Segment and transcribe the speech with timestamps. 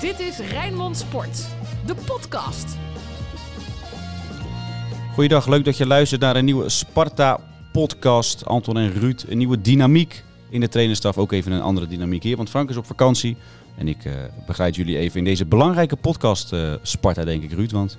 [0.00, 1.46] Dit is Rijnmond Sport,
[1.86, 2.76] de podcast.
[5.14, 8.46] Goeiedag, leuk dat je luistert naar een nieuwe Sparta-podcast.
[8.46, 11.18] Anton en Ruud, een nieuwe dynamiek in de trainerstaf.
[11.18, 13.36] Ook even een andere dynamiek hier, want Frank is op vakantie.
[13.76, 14.12] En ik uh,
[14.46, 17.70] begeleid jullie even in deze belangrijke podcast uh, Sparta, denk ik, Ruud.
[17.70, 17.98] Want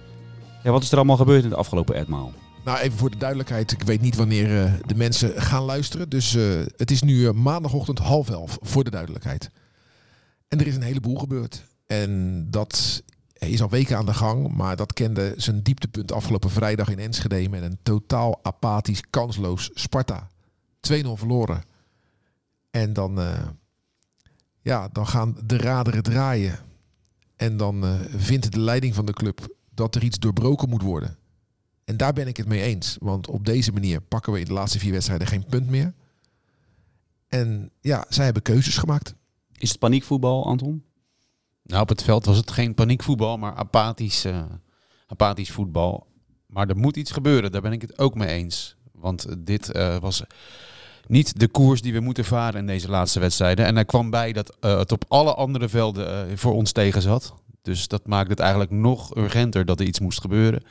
[0.63, 2.33] ja, wat is er allemaal gebeurd in de afgelopen etmaal?
[2.65, 3.71] Nou, even voor de duidelijkheid.
[3.71, 6.09] Ik weet niet wanneer uh, de mensen gaan luisteren.
[6.09, 6.37] Dus
[6.75, 9.49] het is nu maandagochtend half elf, voor de duidelijkheid.
[10.47, 11.63] En er is een heleboel gebeurd.
[11.87, 16.89] En dat is al weken aan de gang, maar dat kende zijn dieptepunt afgelopen vrijdag
[16.89, 20.29] in Enschede met een totaal apathisch, kansloos Sparta.
[20.79, 21.63] 2-0 verloren.
[22.71, 23.47] En dan, uh,
[24.61, 26.59] ja, dan gaan de raderen draaien.
[27.35, 31.17] En dan uh, vindt de leiding van de club dat er iets doorbroken moet worden.
[31.85, 32.97] En daar ben ik het mee eens.
[32.99, 35.93] Want op deze manier pakken we in de laatste vier wedstrijden geen punt meer.
[37.27, 39.15] En ja, zij hebben keuzes gemaakt.
[39.57, 40.83] Is het paniekvoetbal, Anton?
[41.67, 44.41] Nou, op het veld was het geen paniekvoetbal, maar apathisch, uh,
[45.07, 46.07] apathisch voetbal.
[46.45, 48.75] Maar er moet iets gebeuren, daar ben ik het ook mee eens.
[48.91, 50.23] Want dit uh, was
[51.07, 53.65] niet de koers die we moeten varen in deze laatste wedstrijden.
[53.65, 57.33] En er kwam bij dat uh, het op alle andere velden voor ons tegen zat.
[57.61, 60.63] Dus dat maakt het eigenlijk nog urgenter dat er iets moest gebeuren.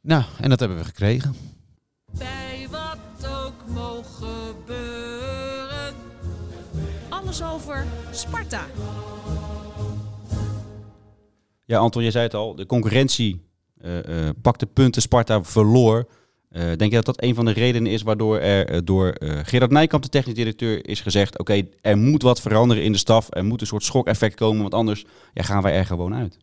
[0.00, 1.34] Nou, en dat hebben we gekregen.
[2.18, 5.94] Bij wat ook mogen gebeuren.
[7.08, 8.64] Alles over Sparta.
[11.64, 12.54] Ja, Anton, je zei het al.
[12.54, 13.50] De concurrentie
[13.84, 15.02] uh, uh, pakte punten.
[15.02, 16.08] Sparta verloor.
[16.50, 20.02] Uh, denk je dat dat een van de redenen is waardoor er door Gerard Nijkamp,
[20.02, 23.26] de technisch directeur, is gezegd: oké, er moet wat veranderen in de staf.
[23.30, 26.38] Er moet een soort schokeffect komen, want anders ja, gaan wij er gewoon uit.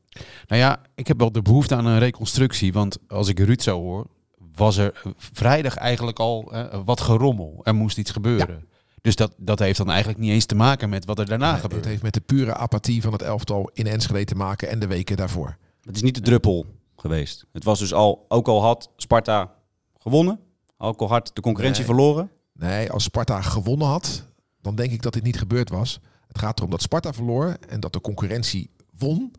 [0.48, 2.74] Nou ja, ik heb wel de behoefte aan een reconstructie.
[2.74, 4.08] Want als ik Ruud zo hoor,
[4.56, 6.54] was er vrijdag eigenlijk al
[6.86, 7.60] wat gerommel.
[7.64, 8.48] Er moest iets gebeuren.
[8.48, 8.78] Ja.
[9.02, 11.60] Dus dat, dat heeft dan eigenlijk niet eens te maken met wat er daarna nee,
[11.60, 11.82] gebeurt.
[11.82, 14.88] Het heeft met de pure apathie van het elftal in Enschede te maken en de
[14.88, 15.58] weken daarvoor.
[15.82, 17.46] Het is niet de druppel geweest.
[17.52, 19.56] Het was dus al, ook al had Sparta
[19.98, 20.40] gewonnen,
[20.78, 21.94] ook al had de concurrentie nee.
[21.94, 22.32] verloren.
[22.54, 24.28] Nee, als Sparta gewonnen had,
[24.62, 26.00] dan denk ik dat dit niet gebeurd was.
[26.28, 29.32] Het gaat erom dat Sparta verloor en dat de concurrentie won.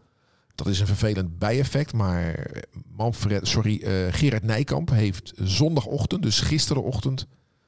[0.54, 2.50] Dat is een vervelend bijeffect, maar
[2.97, 7.26] Manfred, sorry, uh, Gerard Nijkamp heeft zondagochtend, dus gisterenochtend,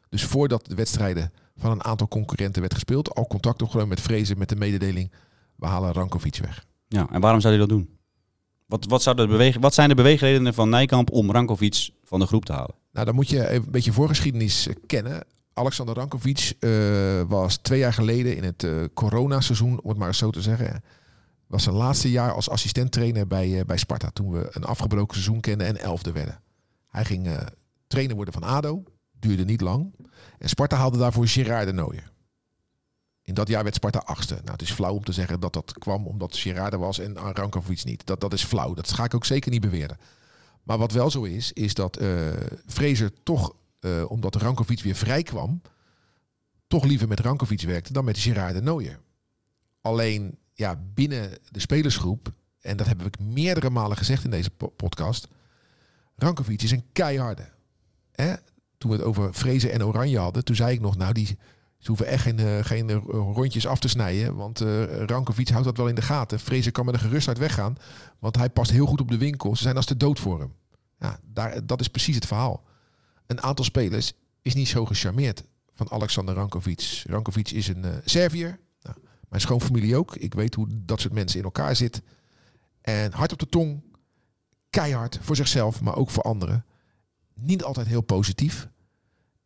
[0.09, 3.15] dus voordat de wedstrijden van een aantal concurrenten werd gespeeld.
[3.15, 5.13] Al contact opgenomen met Vrezen met de mededeling,
[5.57, 6.65] we halen Rankovic weg.
[6.89, 7.99] Ja, en waarom zou hij dat doen?
[8.67, 12.27] Wat, wat, zou de bewegen, wat zijn de beweegredenen van Nijkamp om Rankovic van de
[12.27, 12.75] groep te halen?
[12.93, 15.25] Nou, dan moet je een beetje voorgeschiedenis kennen.
[15.55, 20.19] Alexander Rankovic uh, was twee jaar geleden in het uh, coronaseizoen, om het maar eens
[20.19, 20.83] zo te zeggen,
[21.47, 24.11] was zijn laatste jaar als assistent-trainer bij, uh, bij Sparta.
[24.11, 26.41] Toen we een afgebroken seizoen kenden en elfde werden.
[26.89, 27.29] Hij ging
[27.87, 28.83] trainer worden van ADO.
[29.23, 29.95] Duurde niet lang.
[30.39, 32.11] En Sparta haalde daarvoor Gerard de Nooijer.
[33.23, 34.35] In dat jaar werd Sparta achtste.
[34.35, 37.17] Nou, het is flauw om te zeggen dat dat kwam omdat Gerard er was en
[37.17, 38.07] Rankovic niet.
[38.07, 38.75] Dat, dat is flauw.
[38.75, 39.99] Dat ga ik ook zeker niet beweren.
[40.63, 42.33] Maar wat wel zo is, is dat uh,
[42.67, 45.63] Fraser toch, uh, omdat Rankovic weer vrij kwam,
[46.67, 49.01] toch liever met Rankovic werkte dan met Gerard de Nooijer.
[49.81, 55.29] Alleen, ja, binnen de spelersgroep, en dat heb ik meerdere malen gezegd in deze podcast,
[56.17, 57.49] Rankovic is een keiharde.
[58.13, 58.35] Hè?
[58.83, 61.27] Toen we het over Vrezen en Oranje hadden, toen zei ik nog, nou, die,
[61.79, 64.37] ze hoeven echt geen, uh, geen uh, rondjes af te snijden.
[64.37, 66.41] Want uh, Rankovic houdt dat wel in de gaten.
[66.41, 67.77] Vrezen kan met een gerustheid weggaan.
[68.19, 69.57] Want hij past heel goed op de winkel.
[69.57, 70.53] Ze zijn als de dood voor hem.
[70.99, 72.65] Ja, daar, dat is precies het verhaal.
[73.27, 74.13] Een aantal spelers
[74.43, 75.45] is niet zo gecharmeerd
[75.75, 77.03] van Alexander Rankovic.
[77.07, 78.59] Rankovic is een Serviër.
[78.83, 78.97] Nou,
[79.29, 80.17] mijn schoonfamilie ook.
[80.17, 82.03] Ik weet hoe dat soort mensen in elkaar zitten.
[82.81, 83.83] En hard op de tong.
[84.71, 86.65] Keihard voor zichzelf, maar ook voor anderen.
[87.35, 88.71] Niet altijd heel positief.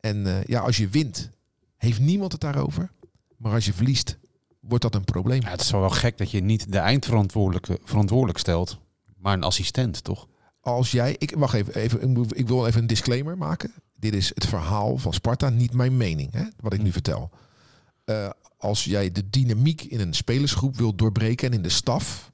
[0.01, 1.31] En uh, ja, als je wint,
[1.77, 2.91] heeft niemand het daarover.
[3.37, 4.19] Maar als je verliest,
[4.61, 5.43] wordt dat een probleem.
[5.43, 8.79] Ja, het is wel gek dat je niet de eindverantwoordelijke verantwoordelijk stelt,
[9.17, 10.29] maar een assistent, toch?
[10.61, 13.73] Als jij, ik wacht even, even ik wil even een disclaimer maken.
[13.95, 17.31] Dit is het verhaal van Sparta, niet mijn mening, hè, wat ik nu vertel.
[18.05, 22.33] Uh, als jij de dynamiek in een spelersgroep wilt doorbreken en in de staf,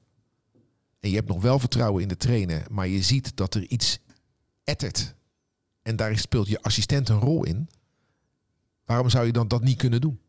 [0.99, 3.99] en je hebt nog wel vertrouwen in de trainer, maar je ziet dat er iets
[4.63, 5.15] ettert
[5.83, 7.69] en daar speelt je assistent een rol in.
[8.85, 10.19] Waarom zou je dan dat niet kunnen doen?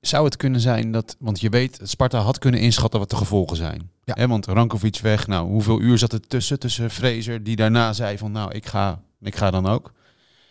[0.00, 3.56] Zou het kunnen zijn dat, want je weet, Sparta had kunnen inschatten wat de gevolgen
[3.56, 3.90] zijn.
[4.04, 4.14] Ja.
[4.14, 8.18] He, want Rankovic weg, nou, hoeveel uur zat er tussen, tussen Fraser, die daarna zei
[8.18, 9.92] van, nou, ik ga, ik ga dan ook.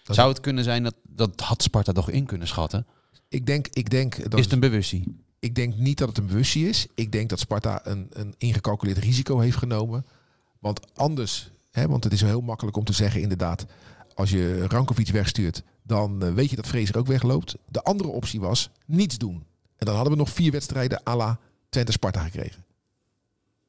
[0.03, 2.85] Dat Zou het kunnen zijn dat, dat had Sparta toch in kunnen schatten?
[3.27, 4.29] Ik denk, ik denk...
[4.29, 5.21] Dat is het een bewustzijn?
[5.39, 6.87] Ik denk niet dat het een bewustzijn is.
[6.95, 10.05] Ik denk dat Sparta een, een ingecalculeerd risico heeft genomen.
[10.59, 13.65] Want anders, hè, want het is heel makkelijk om te zeggen inderdaad
[14.19, 17.55] als je Rankovic wegstuurt, dan uh, weet je dat Fraser ook wegloopt.
[17.67, 19.45] De andere optie was niets doen.
[19.77, 21.39] En dan hadden we nog vier wedstrijden à la
[21.69, 22.65] Twente Sparta gekregen.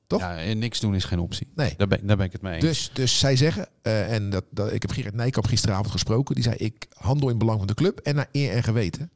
[0.06, 0.20] Toch?
[0.20, 1.48] Ja, en niks doen is geen optie.
[1.54, 1.74] Nee.
[1.76, 2.64] Daar ben, daar ben ik het mee eens.
[2.64, 6.44] Dus, dus zij zeggen, eh, en dat, dat, ik heb Gerrit Nijkamp gisteravond gesproken, die
[6.44, 9.10] zei ik handel in belang van de club en naar eer en geweten.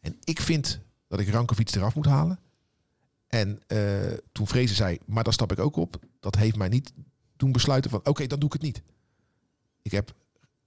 [0.00, 2.40] En ik vind dat ik Rankovic eraf moet halen.
[3.28, 3.78] En eh,
[4.32, 6.92] toen Vrezen zei, maar daar stap ik ook op, dat heeft mij niet
[7.36, 8.82] doen besluiten van, oké, dan doe ik het niet.
[9.82, 10.14] Ik heb,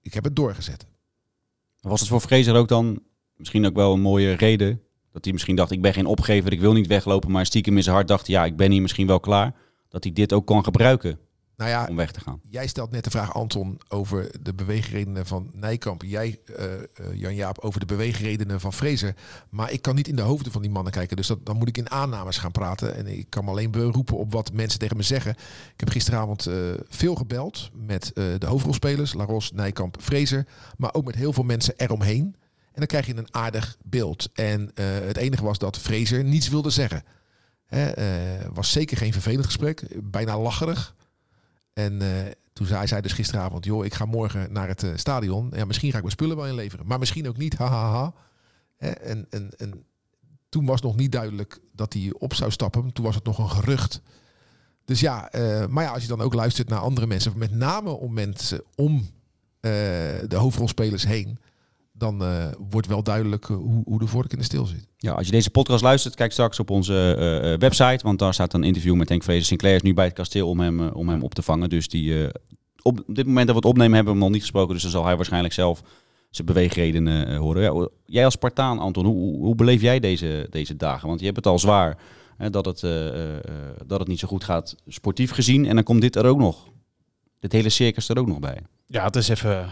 [0.00, 0.86] ik heb het doorgezet.
[1.80, 3.02] Was het voor Fraser ook dan
[3.36, 4.82] misschien ook wel een mooie reden?
[5.12, 7.30] Dat hij misschien dacht, ik ben geen opgever, ik wil niet weglopen.
[7.30, 9.54] Maar stiekem in zijn hart dacht, ja, ik ben hier misschien wel klaar.
[9.88, 11.18] Dat hij dit ook kan gebruiken
[11.58, 12.40] Nou ja, om weg te gaan.
[12.50, 16.02] Jij stelt net de vraag, Anton, over de beweegredenen van Nijkamp.
[16.02, 16.80] Jij, eh, eh,
[17.14, 19.14] Jan-Jaap, over de beweegredenen van Fraser.
[19.50, 21.16] Maar ik kan niet in de hoofden van die mannen kijken.
[21.16, 22.96] Dus dat, dan moet ik in aannames gaan praten.
[22.96, 25.30] En ik kan me alleen beroepen op wat mensen tegen me zeggen.
[25.72, 26.54] Ik heb gisteravond eh,
[26.88, 29.14] veel gebeld met de hoofdrolspelers.
[29.14, 30.46] Laros, Nijkamp, Fraser.
[30.76, 32.36] Maar ook met heel veel mensen eromheen.
[32.72, 34.28] En dan krijg je een aardig beeld.
[34.32, 37.04] En het enige was dat Fraser niets wilde zeggen.
[37.68, 39.82] Hè, eh, was zeker geen vervelend gesprek.
[40.02, 40.94] Bijna lacherig.
[41.78, 45.52] En eh, toen zei zij dus gisteravond, joh, ik ga morgen naar het eh, stadion.
[45.54, 47.56] Ja, misschien ga ik mijn spullen wel inleveren, maar misschien ook niet.
[47.58, 48.14] Hahaha.
[48.76, 49.84] Hè, En, en, en
[50.48, 52.92] toen was nog niet duidelijk dat hij op zou stappen.
[52.92, 54.00] Toen was het nog een gerucht.
[54.84, 57.90] Dus ja, eh, maar ja, als je dan ook luistert naar andere mensen, met name
[57.90, 59.06] om mensen om
[59.60, 61.38] de hoofdrolspelers heen,
[61.98, 64.86] dan eh, wordt wel duidelijk eh, hoe, hoe de vork in de stil zit.
[64.96, 68.04] Ja, als je deze podcast luistert, kijk straks op onze eh, eh, website.
[68.04, 69.44] Want daar staat een interview met Henk Fraser.
[69.44, 71.68] Sinclair is nu bij het kasteel om hem, om hem op te vangen.
[71.68, 72.28] Dus die, eh,
[72.82, 74.72] op dit moment dat we het opnemen hebben we hem nog niet gesproken.
[74.74, 75.82] Dus dan zal hij waarschijnlijk zelf
[76.30, 77.62] zijn beweegredenen eh, horen.
[77.62, 81.08] Ja, jij als Spartaan, Anton, hoe, hoe, hoe beleef jij deze, deze dagen?
[81.08, 81.98] Want je hebt het al zwaar
[82.38, 83.42] hè, dat, het, eh, eh, eh,
[83.86, 85.66] dat het niet zo goed gaat sportief gezien.
[85.66, 86.68] En dan komt dit er ook nog.
[87.40, 88.58] Dit hele circus er ook nog bij.
[88.86, 89.68] Ja, het is even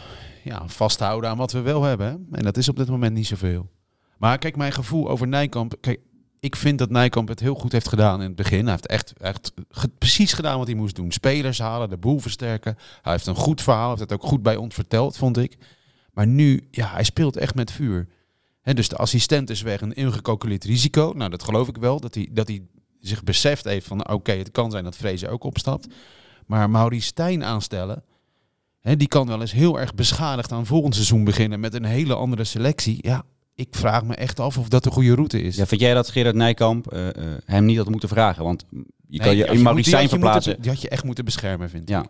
[0.46, 2.26] ja, vasthouden aan wat we wel hebben.
[2.32, 3.70] En dat is op dit moment niet zoveel.
[4.18, 5.74] Maar kijk, mijn gevoel over Nijkamp.
[5.80, 6.00] Kijk,
[6.40, 8.62] ik vind dat Nijkamp het heel goed heeft gedaan in het begin.
[8.62, 9.52] Hij heeft echt, echt
[9.98, 11.12] precies gedaan wat hij moest doen.
[11.12, 12.76] Spelers halen, de boel versterken.
[13.02, 15.56] Hij heeft een goed verhaal, heeft het ook goed bij ons verteld, vond ik.
[16.12, 18.08] Maar nu, ja, hij speelt echt met vuur.
[18.60, 21.12] Hè, dus de assistent is weg, een ingecalculeerd risico.
[21.16, 22.00] Nou, dat geloof ik wel.
[22.00, 22.62] Dat hij, dat hij
[23.00, 25.86] zich beseft heeft van, oké, het kan zijn dat Vrezen ook opstapt.
[26.46, 28.02] Maar Maurice Stijn aanstellen,
[28.86, 32.14] hè, die kan wel eens heel erg beschadigd aan volgend seizoen beginnen met een hele
[32.14, 32.98] andere selectie.
[33.00, 33.24] Ja,
[33.54, 35.56] ik vraag me echt af of dat de goede route is.
[35.56, 38.44] Ja, vind jij dat Gerard Nijkamp eh, eh, hem niet had moeten vragen?
[38.44, 38.78] Want je
[39.08, 40.60] Nee, kan je in je moeten- verplaatsen.
[40.62, 41.88] Die had je echt moeten beschermen, vind ik.
[41.88, 42.06] Ja.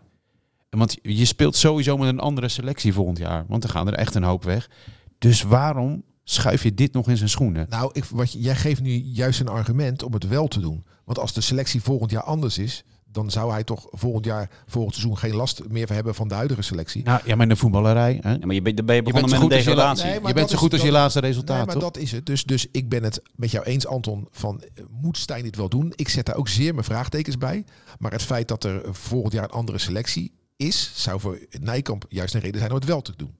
[0.69, 3.45] En Want je speelt sowieso met een andere selectie volgend jaar.
[3.47, 4.69] Want er gaan er echt een hoop weg.
[5.17, 7.65] Dus waarom schuif je dit nog in zijn schoenen?
[7.69, 10.83] Nou, ik, wat, jij geeft nu juist een argument om het wel te doen.
[11.05, 14.95] Want als de selectie volgend jaar anders is, dan zou hij toch volgend jaar, volgend
[14.95, 17.03] seizoen geen last meer hebben van de huidige selectie.
[17.03, 18.19] Nou ja, maar in de voetballerij.
[18.21, 18.31] Hè?
[18.31, 19.95] Ja, maar je, bent- dan ben je Je begonnen bent zo met een goed als
[19.97, 20.09] je, la-.
[20.19, 21.83] Nee, je bent zo goed als je laatste resultaat, Nee, maar toch?
[21.83, 22.25] dat is het.
[22.25, 25.69] Dus, dus ik ben het met jou eens, Anton, van eh, moet Stijn dit wel
[25.69, 25.91] doen?
[25.95, 27.65] Ik zet daar ook zeer mijn vraagtekens bij.
[27.99, 32.33] Maar het feit dat er volgend jaar een andere selectie is, zou voor Nijkamp juist
[32.33, 33.35] een reden zijn om het wel te doen.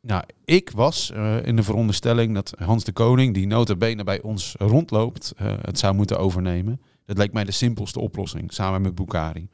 [0.00, 4.22] Nou, ik was eh, in de veronderstelling dat Hans de Koning, die nota bene bij
[4.22, 6.80] ons rondloopt, eh, het zou moeten overnemen.
[7.04, 9.48] Dat lijkt mij de simpelste oplossing, samen met Bukari.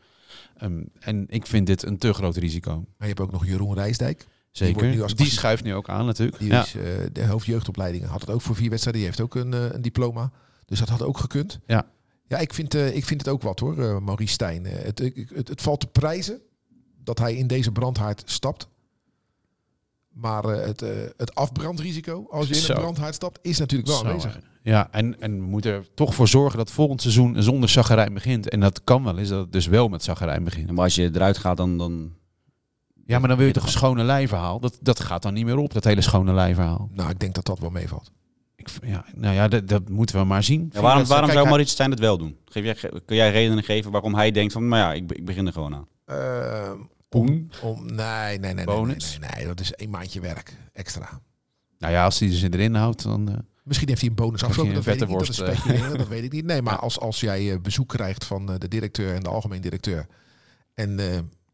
[0.57, 2.73] Ehm, en ik vind dit een te groot risico.
[2.75, 4.27] Maar je hebt ook nog Jeroen Rijsdijk.
[4.51, 4.83] Zeker.
[4.83, 6.39] Die, nu als- schuift nu ook aan natuurlijk.
[6.39, 6.63] Die Ja.
[6.63, 6.83] is eh,
[7.13, 8.09] de hoofdjeugdopleidingen.
[8.09, 9.03] Had het ook voor vier wedstrijden.
[9.03, 10.31] Die heeft ook een, eh, een diploma.
[10.67, 11.59] Dus dat had ook gekund.
[11.67, 11.87] Ja.
[12.27, 14.65] Ja, ik vind, eh, ik vind het ook wat hoor, Maurice Stijn.
[14.65, 16.41] Het, ik- het, het valt te prijzen
[17.05, 18.69] dat hij in deze brandhaard stapt.
[20.13, 23.99] Maar eh, het, eh, het afbrandrisico als je in een brandhaard stapt, is natuurlijk wel
[23.99, 24.41] Zo, aanwezig.
[24.63, 28.49] Ja, en, en we moeten er toch voor zorgen dat volgend seizoen zonder Zaggerijn begint.
[28.49, 30.71] En dat kan wel eens dat het dus wel met Zaggerijn begint.
[30.71, 31.79] Maar als je eruit gaat, dan...
[31.79, 32.13] dan
[33.07, 34.61] Ja, maar dan wil je toch een schone lijverhaal?
[34.61, 36.89] Dat, dat gaat dan niet meer op, dat hele schone lijverhaal.
[36.93, 38.13] Nou, ik denk dat dat wel meevalt.
[38.57, 40.71] Ik, ja, nou ja, dat, dat moeten we maar zien.
[40.73, 42.37] ja, waarom waarom zou Maurice Stijn het wel doen?
[42.45, 44.69] Geef jij, kun jij redenen geven waarom hij denkt van...
[44.69, 45.87] Maar ja, ik, ik begin er gewoon aan.
[46.05, 46.71] Eh,
[47.11, 47.51] Poen?
[47.63, 49.19] om, nee, nee, nee, nee, Bonus?
[49.19, 51.21] Nee, nee, nee, dat is een maandje werk extra.
[51.79, 53.29] Nou ja, als hij ze erin houdt, dan...
[53.29, 55.19] eh, Misschien heeft hij een bonus afgesproken, dat weet ik niet.
[55.19, 55.91] Dat, is eh.
[55.91, 56.45] dat weet ik niet.
[56.45, 60.07] Nee, maar als, als jij eh, bezoek krijgt van de directeur en de algemeen directeur...
[60.75, 60.99] en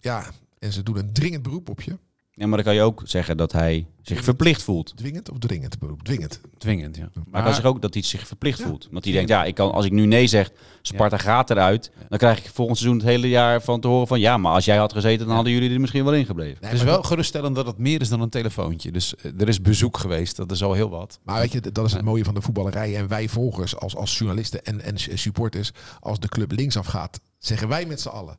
[0.01, 0.27] ja,
[0.59, 1.99] en ze doen een dringend beroep op je...
[2.39, 4.97] Ja, maar dan kan je ook zeggen dat hij zich verplicht voelt.
[4.97, 6.03] Dwingend of dringend beroep?
[6.03, 6.41] Dwingend.
[6.59, 7.09] dwingend, ja.
[7.15, 8.67] Maar hij kan zich ook dat hij zich verplicht Ja.
[8.67, 8.89] voelt.
[8.91, 10.51] Want hij denkt, ja, ik kan, als ik nu nee zeg,
[10.83, 11.91] Sparta gaat eruit.
[12.09, 14.21] Dan krijg ik volgend seizoen het hele jaar van te horen van...
[14.21, 15.35] Ja, maar als jij had gezeten, dan Ja.
[15.35, 16.57] hadden jullie er misschien wel ingebleven.
[16.61, 18.93] Nee, het is maar wel dat- geruststellend dat het meer is dan een telefoontje.
[18.93, 21.19] Dus eh, er is bezoek geweest, dat is al heel wat.
[21.25, 22.97] Maar weet je, dat is het mooie van de voetballerij.
[22.97, 25.71] En wij volgers als, als journalisten en, en supporters...
[26.01, 28.37] als de club linksaf gaat, zeggen wij met z'n allen...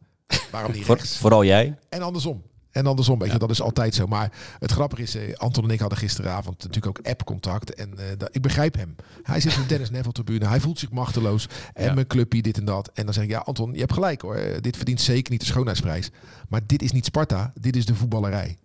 [0.52, 1.18] waarom niet Voor, rechts?
[1.18, 1.78] vooral jij.
[1.90, 2.44] En andersom.
[2.78, 4.08] En andersom, weet je, dat is altijd zo.
[4.08, 7.74] Maar het grappige is, eh, Anton en ik hadden gisteravond natuurlijk ook app-contact.
[7.74, 8.96] En eh, dat- ik begrijp hem.
[9.24, 10.48] Hij zit in de Dennis Neville-tribune.
[10.48, 11.48] Hij voelt zich machteloos.
[11.74, 11.94] En Ja.
[11.94, 12.90] mijn clubje, dit en dat.
[12.94, 14.36] En dan zeg ik, ja Anton, je hebt gelijk hoor.
[14.36, 16.10] Eh, Dit verdient zeker niet de schoonheidsprijs.
[16.50, 17.54] Maar dit is niet Sparta.
[17.60, 18.58] Dit is de voetballerij.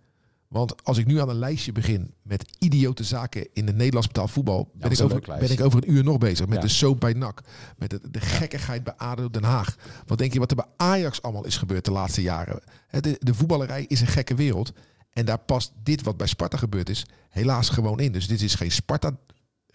[0.53, 4.31] Want als ik nu aan een lijstje begin met idiote zaken in het Nederlands betaald
[4.31, 6.45] voetbal, ben, ik over, ben ik over een uur nog bezig.
[6.47, 6.61] Met Ja.
[6.63, 7.41] de soap bij NAC.
[7.77, 9.75] Met de, de gekkigheid bij ADO Den Haag.
[10.05, 12.61] Wat denk je wat er bij Ajax allemaal is gebeurd de laatste jaren?
[12.89, 14.73] De, de voetballerij is een gekke wereld.
[15.13, 18.11] En daar past dit wat bij Sparta gebeurd is helaas gewoon in.
[18.11, 19.17] Dus dit is geen Sparta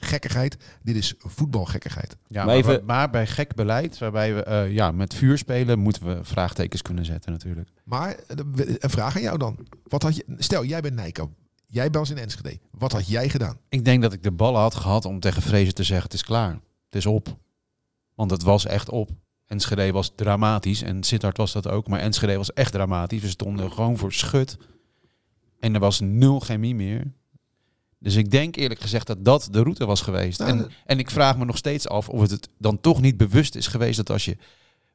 [0.01, 0.57] gekkigheid.
[0.83, 2.17] Dit is voetbalgekkigheid.
[2.27, 5.79] Ja, Maar maar, even- maar bij gek beleid, waarbij we eh, ja, met vuur spelen,
[5.79, 7.69] moeten we vraagtekens kunnen zetten natuurlijk.
[7.85, 8.37] Maar eh,
[8.79, 9.59] een vraag aan jou dan.
[9.85, 11.31] Wat had je, stel, jij bent Nijko.
[11.67, 12.59] Jij bent in Enschede.
[12.71, 13.59] Wat had jij gedaan?
[13.69, 16.25] Ik denk dat ik de ballen had gehad om tegen Vrezen te zeggen, het is
[16.25, 16.53] klaar.
[16.85, 17.37] Het is op.
[18.15, 19.11] Want het was echt op.
[19.47, 21.89] Enschede was dramatisch en Sittard was dat ook.
[21.89, 23.23] Maar Enschede was echt dramatisch.
[23.23, 24.57] We stonden gewoon voor schut.
[25.61, 27.13] En er was nul chemie meer.
[27.99, 30.39] Dus ik denk eerlijk gezegd dat dat de route was geweest.
[30.39, 33.17] Nou, en, en ik vraag me nog steeds af of het, het dan toch niet
[33.17, 34.37] bewust is geweest dat als je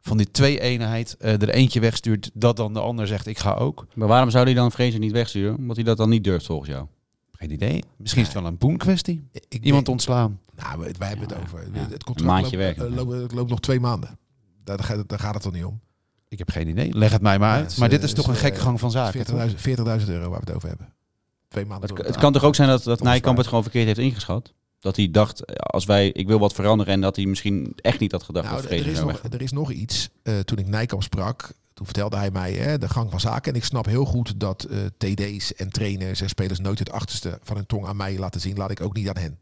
[0.01, 3.87] van die twee-eenheid eh, er eentje wegstuurt, dat dan de ander zegt ik ga ook.
[3.95, 5.57] Maar waarom zou hij dan Fraser niet wegsturen?
[5.57, 6.87] Omdat hij dat dan niet durft volgens jou.
[7.31, 7.83] Geen idee.
[7.97, 9.27] Misschien is het wel een boen kwestie.
[9.31, 10.39] Ik Iemand denk- ontslaan.
[10.55, 11.59] Nou, wij hebben Ja, het over.
[11.73, 11.79] ja.
[11.79, 14.17] Het Een contract maandje loopt, eh, loopt, het loopt nog twee maanden.
[14.63, 15.79] Daar, daar, gaat- daar gaat het toch niet om.
[16.27, 16.93] Ik heb geen idee.
[16.97, 17.71] Leg het mij maar uit.
[17.71, 19.25] is, maar dit eh, is toch is, een gekke gang van zaken.
[19.25, 19.35] toch?
[19.49, 20.93] 40.000 40.000 euro waar we het over hebben.
[21.53, 22.05] Twee maanden.
[22.05, 24.53] Het, kan toch ook zijn dat, dat Nijkamp het gewoon verkeerd heeft ingeschat?
[24.79, 28.11] Dat hij dacht, als wij, ik wil wat veranderen en dat hij misschien echt niet
[28.11, 30.09] had gedacht Nou, dat er, is nog, er is nog iets.
[30.23, 33.51] Eh, toen ik Nijkamp sprak, toen vertelde hij mij hè, de gang van zaken.
[33.51, 37.39] En ik snap heel goed dat eh, TD's en trainers en spelers nooit het achterste
[37.43, 38.57] van hun tong aan mij laten zien.
[38.57, 39.39] Laat ik ook niet aan hen.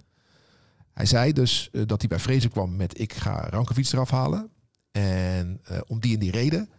[0.93, 4.49] Hij zei dus eh, dat hij bij Vrezen kwam met ik ga Rankovic eraf halen.
[4.91, 6.69] En om die en die reden.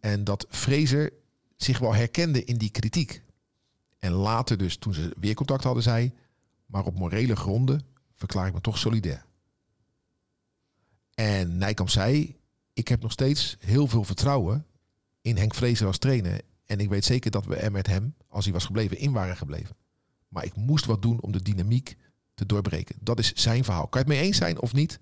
[0.00, 1.12] En dat Fraser
[1.56, 3.22] zich wel herkende in die kritiek.
[4.02, 6.12] En later dus, toen ze weer contact hadden, zei...
[6.66, 7.80] maar op morele gronden
[8.14, 9.24] verklaar ik me toch solidair.
[11.14, 12.36] En Nijkamp zei...
[12.72, 14.66] ik heb nog steeds heel veel vertrouwen
[15.20, 16.40] in Henk Vrezer als trainer.
[16.64, 19.36] En ik weet zeker dat we er met hem, als hij was gebleven, in waren
[19.36, 19.76] gebleven.
[20.28, 21.96] Maar ik moest wat doen om de dynamiek
[22.34, 22.96] te doorbreken.
[23.00, 23.86] Dat is zijn verhaal.
[23.86, 24.98] Kan je het mee eens zijn of niet?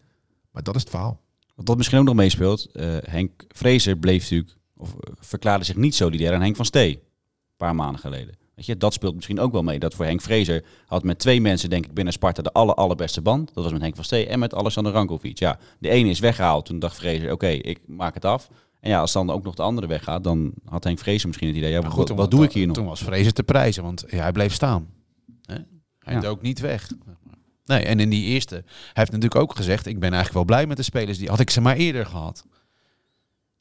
[0.50, 1.20] Maar dat is het verhaal.
[1.54, 5.76] Wat dat misschien ook nog meespeelt, eh, Henk Fraser bleef natuurlijk, of eh, verklaarde zich
[5.76, 6.94] niet solidair aan Henk van Stee.
[6.94, 8.39] Een paar maanden geleden.
[8.60, 9.78] Weet je, dat speelt misschien ook wel mee.
[9.78, 13.20] Dat voor Henk Fraser had met twee mensen, denk ik, binnen Sparta de aller, allerbeste
[13.22, 13.54] band.
[13.54, 15.38] Dat was met Henk van Stee en met Alexander Rankovic.
[15.38, 16.64] Ja, de ene is weggehaald.
[16.64, 18.48] Toen dacht Fraser, oké, ik maak het af.
[18.80, 21.56] En ja, als dan ook nog de andere weggaat, dan had Henk Fraser misschien het
[21.56, 22.76] idee, ja, Maar wat, goed, toen- wat doe ik hier nog?
[22.76, 24.88] Toen was Vrezen te prijzen, want ja, hij bleef staan.
[25.98, 26.20] Hij Ja.
[26.20, 26.90] dook niet weg.
[27.64, 30.66] Nee, en in die eerste, hij heeft natuurlijk ook gezegd, ik ben eigenlijk wel blij
[30.66, 32.44] met de spelers, die had ik ze maar eerder gehad.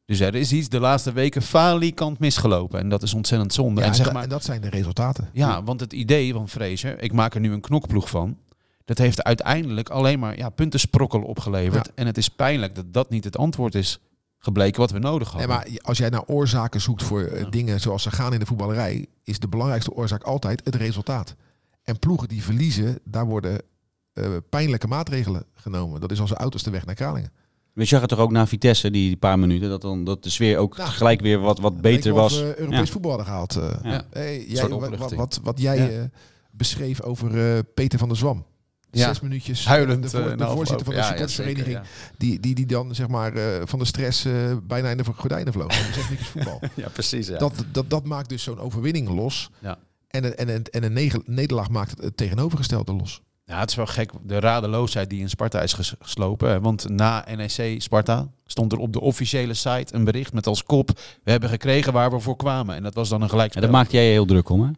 [0.10, 3.80] Dus er is iets de laatste weken falikant misgelopen en dat is ontzettend zonde.
[3.80, 5.30] Ja, en en, zeg da- maar, en dat zijn de resultaten.
[5.34, 8.38] ja, want het idee van Fraser, ik maak er nu een knokploeg van,
[8.86, 11.86] dat heeft uiteindelijk alleen maar ja, puntensprokkel opgeleverd.
[11.86, 11.92] Ja.
[11.96, 14.00] En het is pijnlijk dat dat niet het antwoord is
[14.39, 15.72] gebleken wat we nodig Nee, hadden.
[15.72, 17.50] maar als jij naar oorzaken zoekt voor eh, Ja.
[17.50, 21.36] dingen zoals ze gaan in de voetballerij, is de belangrijkste oorzaak altijd het resultaat.
[21.84, 23.62] En ploegen die verliezen, daar worden
[24.13, 26.00] eh, pijnlijke maatregelen genomen.
[26.00, 27.32] Dat is als de uiterste weg naar Kralingen.
[27.79, 30.57] We zag het toch ook na Vitesse, die paar minuten, dat, dan, dat de sfeer
[30.57, 32.39] ook Nou, gelijk weer wat, wat beter wel of was.
[32.41, 32.86] we Europees Ja.
[32.91, 33.55] voetbal hadden gehaald.
[33.55, 33.91] eh.
[33.91, 34.03] Ja.
[34.12, 35.88] Hey, jij, wat, wat, wat, jij Ja.
[35.89, 36.03] eh,
[36.51, 38.45] beschreef over eh, Peter van der Zwam.
[38.91, 39.07] Ja.
[39.07, 39.65] Zes minuutjes.
[39.65, 40.03] Huilend.
[40.03, 41.79] De, voor- eh, de na voorzitter van de supportersvereniging.
[42.17, 44.33] die, die, die dan zeg maar eh, van de stress eh,
[44.63, 45.79] bijna in de gordijnen vloog.
[45.81, 46.59] Want Zes minuutjes voetbal.
[46.83, 46.89] ja.
[46.89, 47.27] precies.
[47.27, 47.38] Ja.
[47.38, 49.50] Dat, dat, dat maakt dus zo'n overwinning los.
[49.59, 49.77] Ja.
[50.07, 53.21] En een, en een, en een nederlaag maakt het tegenovergestelde los.
[53.50, 56.50] Ja, het is wel gek, de radeloosheid die in Sparta is ges- geslopen.
[56.50, 56.62] hè.
[56.62, 60.89] Want na NEC Sparta stond er op de officiële site een bericht met als kop...
[61.24, 62.75] we hebben gekregen waar we voor kwamen.
[62.75, 63.62] En dat was dan een En gelijkspel.
[63.62, 64.70] daar maakte jij je heel druk om, hè?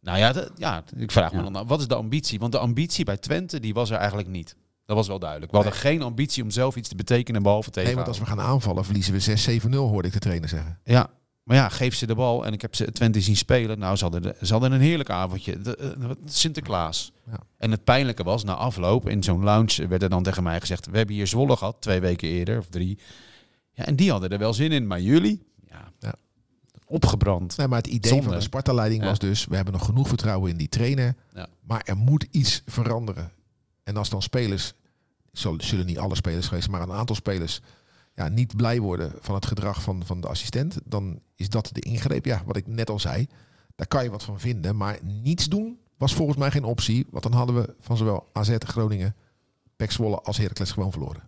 [0.00, 1.42] Nou ja, dat- ja ik vraag me Ja.
[1.44, 2.38] dan af, wat is de ambitie?
[2.38, 4.56] Want de ambitie bij Twente, die was er eigenlijk niet.
[4.86, 5.50] Dat was wel duidelijk.
[5.50, 7.86] We hadden geen ambitie om zelf iets te betekenen behalve tegen.
[7.86, 10.78] Nee, want als we gaan aanvallen, verliezen we 6-7-0, hoorde ik de trainer zeggen.
[10.84, 11.06] Ja,
[11.48, 12.46] maar ja, geef ze de bal.
[12.46, 13.78] En ik heb ze Twente zien spelen.
[13.78, 15.60] Nou, ze hadden, de- ze hadden een heerlijk avondje.
[15.60, 17.12] De, eh, Sinterklaas.
[17.30, 17.38] Ja.
[17.56, 20.86] En het pijnlijke was, na afloop, in zo'n lounge werd er dan tegen mij gezegd...
[20.90, 22.98] we hebben hier Zwolle gehad, twee weken eerder, of drie.
[23.72, 24.86] Ja, en die hadden er wel zin in.
[24.86, 26.14] Maar jullie, ja, Ja.
[26.86, 27.56] opgebrand.
[27.56, 28.26] Nee, maar het idee Zonde.
[28.26, 29.44] van de Sparta-leiding was dus...
[29.44, 31.14] we hebben nog genoeg vertrouwen in die trainer.
[31.60, 33.30] Maar er moet iets veranderen.
[33.84, 34.72] En als dan spelers...
[35.58, 37.60] Zullen niet alle spelers geweest, maar een aantal spelers...
[38.18, 40.78] Ja, niet blij worden van het gedrag van, van de assistent...
[40.84, 42.24] dan is dat de ingreep.
[42.24, 43.26] Ja, wat ik net al zei.
[43.74, 44.76] Daar kan je wat van vinden.
[44.76, 47.06] Maar niets doen was volgens mij geen optie.
[47.10, 49.14] Want dan hadden we van zowel AZ, Groningen,
[49.76, 51.22] Pek Zwolle als Heracles gewoon verloren.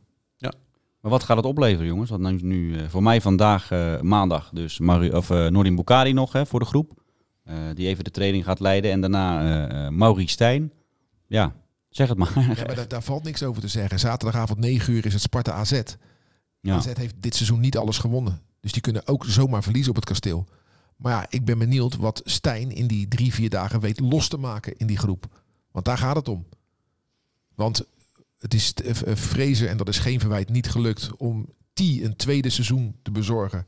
[1.00, 2.10] Maar wat gaat het opleveren, jongens?
[2.10, 6.12] Want nu, nu eh, voor mij vandaag, eh, maandag, dus Mario, of, eh Nordin Bukari
[6.12, 7.02] nog hè, voor de groep.
[7.74, 8.90] die even de training gaat leiden.
[8.90, 10.72] En daarna Maurice Stijn.
[11.26, 11.54] Ja,
[11.88, 12.32] zeg het maar.
[12.34, 13.98] Ja, maar daar, daar valt niks over te zeggen.
[13.98, 15.82] Zaterdagavond 9 uur is het Sparta AZ.
[16.60, 16.74] Ja.
[16.74, 18.42] AZ heeft dit seizoen niet alles gewonnen.
[18.60, 20.46] Dus die kunnen ook zomaar verliezen op het kasteel.
[20.96, 24.36] Maar ja, ik ben benieuwd wat Stijn in die drie, vier dagen weet los te
[24.36, 25.26] maken in die groep.
[25.70, 26.46] Want daar gaat het om.
[27.54, 27.84] Want
[28.38, 32.16] het is eh, eh, Fraser, en dat is geen verwijt, niet gelukt om T een
[32.16, 33.66] tweede seizoen te bezorgen.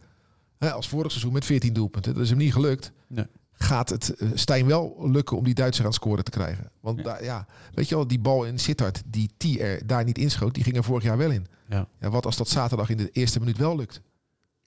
[0.59, 2.15] Als vorig seizoen met 14 doelpunten.
[2.15, 2.93] Dat is hem niet gelukt.
[3.07, 3.27] Nee.
[3.62, 6.71] Gaat het eh, Stijn wel lukken om die Duitser aan het scoren te krijgen?
[6.81, 7.04] Want Ja.
[7.04, 10.54] Daar, ja, weet je wel, die bal in Sittard, die T er daar niet inschoot,
[10.54, 11.47] die ging er vorig jaar wel in.
[11.69, 11.87] Ja.
[12.00, 14.00] Ja, wat als dat zaterdag in de eerste minuut wel lukt?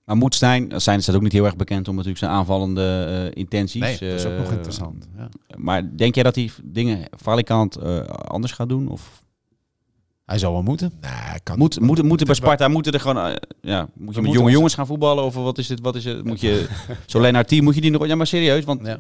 [0.06, 3.42] Maar moet Stijn, Stijn staat ook niet heel erg bekend om natuurlijk zijn aanvallende eh,
[3.42, 3.82] intenties.
[3.82, 5.08] Nee, dat is ook nog Eh, interessant.
[5.18, 5.30] Ja.
[5.56, 8.88] Maar denk jij dat hij dingen valikant eh anders gaat doen?
[8.88, 9.24] Of
[10.26, 10.92] Hij zal wel moeten.
[11.02, 14.32] Nee, kan moet, moet, moeten bij Sparta moeten er gewoon, eh, ja, moet je met
[14.32, 15.24] jonge jongens gaan voetballen?
[15.24, 15.80] Of wat is dit?
[15.80, 16.24] Wat is het?
[16.24, 16.68] Moet je
[17.06, 18.08] zo Lennart Team, moet je die nog?
[18.08, 18.98] Ja, maar serieus, want Ja.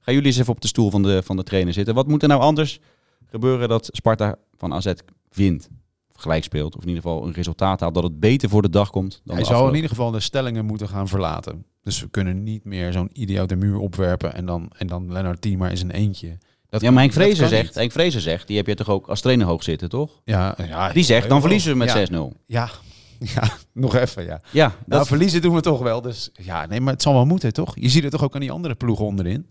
[0.00, 1.94] gaan jullie eens even op de stoel van de, van de trainer zitten.
[1.94, 2.80] Wat moet er nou anders
[3.26, 4.92] gebeuren dat Sparta van AZ
[5.28, 5.68] wint?
[6.12, 8.90] Gelijk speelt, of in ieder geval een resultaat haalt dat het beter voor de dag
[8.90, 11.64] komt dan Hij zou in ieder geval de stellingen moeten gaan verlaten.
[11.82, 15.70] Dus we kunnen niet meer zo'n idiote muur opwerpen en dan, en dan Lennart maar
[15.70, 16.38] in zijn eentje.
[16.70, 17.74] Dat Ja, maar Henk Vrezer zegt, niet.
[17.74, 20.20] Henk Vrezer zegt, die heb je toch ook als trainer hoog zitten, toch?
[20.24, 22.32] Ja, ja, Die zegt, dan verliezen we met hoog.
[22.34, 22.36] 6-0.
[22.46, 22.70] Ja,
[23.34, 24.40] ja, nog even, ja.
[24.52, 26.00] Ja, Nou, dat, verliezen doen we toch wel.
[26.00, 27.74] Dus ja, nee, maar het zal wel moeten, toch?
[27.74, 29.48] Je ziet het toch ook aan die andere ploegen onderin.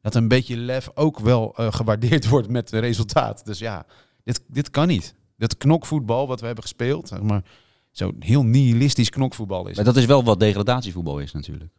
[0.00, 3.44] Dat een beetje lef ook wel eh, gewaardeerd wordt met het resultaat.
[3.44, 3.86] Dus ja,
[4.24, 5.14] dit, dit kan niet.
[5.36, 7.42] Dat knokvoetbal wat we hebben gespeeld, zeg maar
[7.90, 9.76] zo'n heel nihilistisch knokvoetbal is.
[9.76, 11.72] maar dat is wel wat degradatievoetbal is natuurlijk.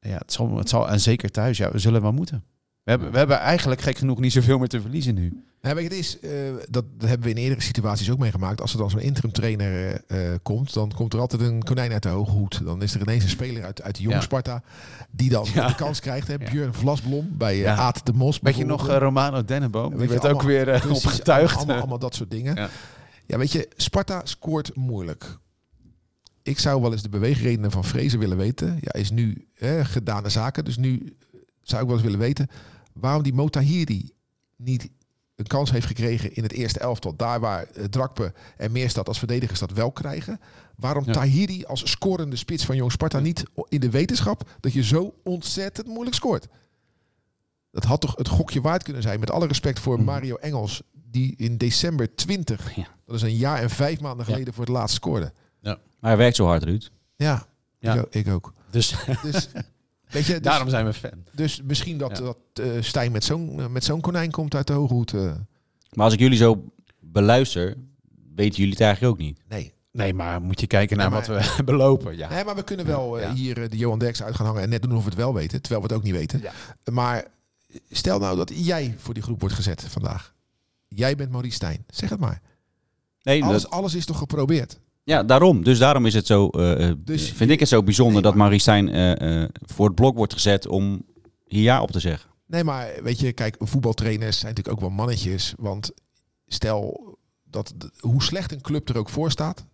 [0.00, 2.44] Ja, het zal, het zal, en zeker thuis, ja, we zullen wel moeten.
[2.82, 5.42] We hebben, we hebben eigenlijk gek genoeg niet zoveel meer te verliezen nu.
[5.60, 6.30] Nee, weet je, het is, eh,
[6.70, 8.60] dat, dat hebben we in eerdere situaties ook meegemaakt.
[8.60, 11.92] Als er dan zo'n interim trainer eh, eh, komt, dan komt er altijd een konijn
[11.92, 12.64] uit de hoge hoed.
[12.64, 14.20] Dan is er ineens een speler uit, uit de jonge Ja.
[14.20, 14.62] Sparta
[15.10, 15.66] die dan Ja.
[15.66, 16.28] de kans krijgt.
[16.28, 16.38] Hè?
[16.38, 17.66] Björn Vlasblom bij.
[17.68, 18.38] Aad de Mos.
[18.42, 19.98] Weet je nog Romano Dennenboom?
[19.98, 21.56] Die werd ook weer opgetuigd.
[21.56, 22.54] Allemaal, allemaal dat soort dingen.
[22.54, 22.68] Ja.
[23.26, 23.38] Ja.
[23.38, 25.38] weet je, Sparta scoort moeilijk.
[26.42, 28.78] Ik zou wel eens de beweegredenen van Vrezen willen weten.
[28.80, 30.64] Ja, is nu hè, gedane zaken.
[30.64, 31.16] Dus nu
[31.62, 32.48] zou ik wel eens willen weten
[32.94, 34.10] waarom die Motahiri
[34.56, 34.88] niet
[35.36, 37.16] een kans heeft gekregen in het eerste elftal.
[37.16, 40.40] Daar waar eh, Drakpe en Meerstad als verdedigers dat wel krijgen.
[40.76, 41.12] Waarom Ja.
[41.12, 45.86] Tahiri als scorende spits van Jong Sparta niet in de wetenschap dat je zo ontzettend
[45.86, 46.46] moeilijk scoort.
[47.70, 49.20] Dat had toch het gokje waard kunnen zijn.
[49.20, 50.04] Met alle respect voor Mhm.
[50.04, 50.82] Mario Engels.
[50.92, 52.86] Die in december 20, Ja.
[53.06, 54.32] dat is een jaar en vijf maanden Ja.
[54.32, 55.32] geleden voor het laatst scoorde.
[55.62, 56.90] Maar hij werkt zo hard, Ruud.
[57.16, 57.46] Ja,
[57.78, 57.94] Ja.
[57.94, 58.52] Ik, ik ook.
[58.70, 59.48] Dus Dus,
[60.12, 61.24] weet je, dus, daarom zijn we fan.
[61.32, 62.24] dus misschien dat, Ja.
[62.24, 65.14] dat eh, Stijn met zo'n eh, met zo'n konijn komt uit de hoge hoed.
[65.14, 65.32] eh.
[65.92, 66.64] Maar als ik jullie zo
[67.00, 67.76] beluister,
[68.34, 69.40] weten jullie het eigenlijk ook niet.
[69.48, 69.72] nee.
[69.92, 72.16] Nee, maar moet je kijken naar Ja, wat we hebben lopen.
[72.16, 72.28] Ja.
[72.28, 73.34] nee, maar we kunnen wel Ja.
[73.34, 75.60] hier de Johan Derks uit gaan hangen en net doen of we het wel weten.
[75.62, 76.40] Terwijl we het ook niet weten.
[76.42, 76.52] Ja.
[76.92, 77.24] Maar
[77.90, 80.34] stel nou dat jij voor die groep wordt gezet vandaag.
[80.88, 81.84] Jij bent Maurice Stijn.
[81.88, 82.40] Zeg het maar.
[83.22, 84.80] Nee, Alles, dat- alles is toch geprobeerd?
[85.04, 85.64] Ja, daarom.
[85.64, 88.34] Dus daarom is het zo, eh, eh, Dus vind ik het zo bijzonder Nee, dat
[88.34, 91.02] maar- Marie Stijn eh, voor het blok wordt gezet om
[91.46, 92.30] hier ja op te zeggen.
[92.46, 95.54] Nee, maar weet je, kijk, voetbaltrainers zijn natuurlijk ook wel mannetjes.
[95.56, 95.90] Want
[96.46, 99.66] stel dat hoe slecht een club er ook voor staat.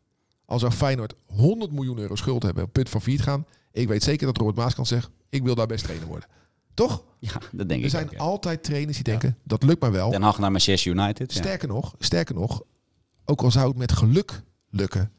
[0.44, 3.46] Al zou Feyenoord 100 miljoen euro schuld hebben, op punt van failliet gaan.
[3.72, 6.28] Ik weet zeker dat Robert Maaskant zegt, ik wil daar best trainer worden.
[6.74, 7.04] Toch?
[7.18, 8.18] Ja, dat denk Er ik zijn ook, ja.
[8.18, 10.10] altijd trainers die denken, dat lukt maar wel.
[10.10, 11.32] Den Haag naar Manchester United.
[11.32, 11.38] ja.
[11.40, 12.62] Sterker nog, sterker nog,
[13.24, 15.10] ook al zou het met geluk lukken,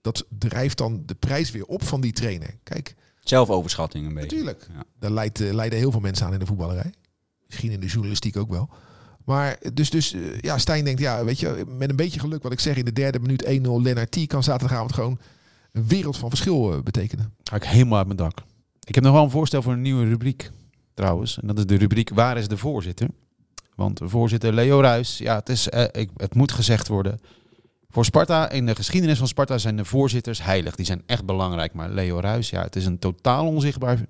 [0.00, 2.54] dat drijft dan de prijs weer op van die trainer.
[2.62, 4.36] Kijk, Zelfoverschatting een beetje.
[4.36, 4.66] natuurlijk.
[4.74, 4.84] Ja.
[4.98, 6.92] Daar leidt, eh, leiden heel veel mensen aan in de voetballerij.
[7.46, 8.70] Misschien in de journalistiek ook wel.
[9.24, 12.52] Maar dus, dus eh, ja, Stijn denkt, ja, weet je, met een beetje geluk, wat
[12.52, 13.48] ik zeg, in de derde minuut 1-0
[13.82, 15.18] Lennart T kan zaterdagavond gewoon
[15.72, 17.34] een wereld van verschil eh, betekenen.
[17.42, 18.38] Ga ik helemaal uit mijn dak.
[18.84, 20.50] Ik heb nog wel een voorstel voor een nieuwe rubriek,
[20.94, 21.38] trouwens.
[21.40, 23.08] En dat is de rubriek Waar is de voorzitter?
[23.74, 27.20] Want de voorzitter Leo Ruis, ja, het, is, eh, ik, het moet gezegd worden.
[27.90, 30.74] Voor Sparta, in de geschiedenis van Sparta zijn de voorzitters heilig.
[30.74, 31.72] Die zijn echt belangrijk.
[31.72, 34.06] Maar Leo Ruis, ja, het is een totaal onzichtbaar...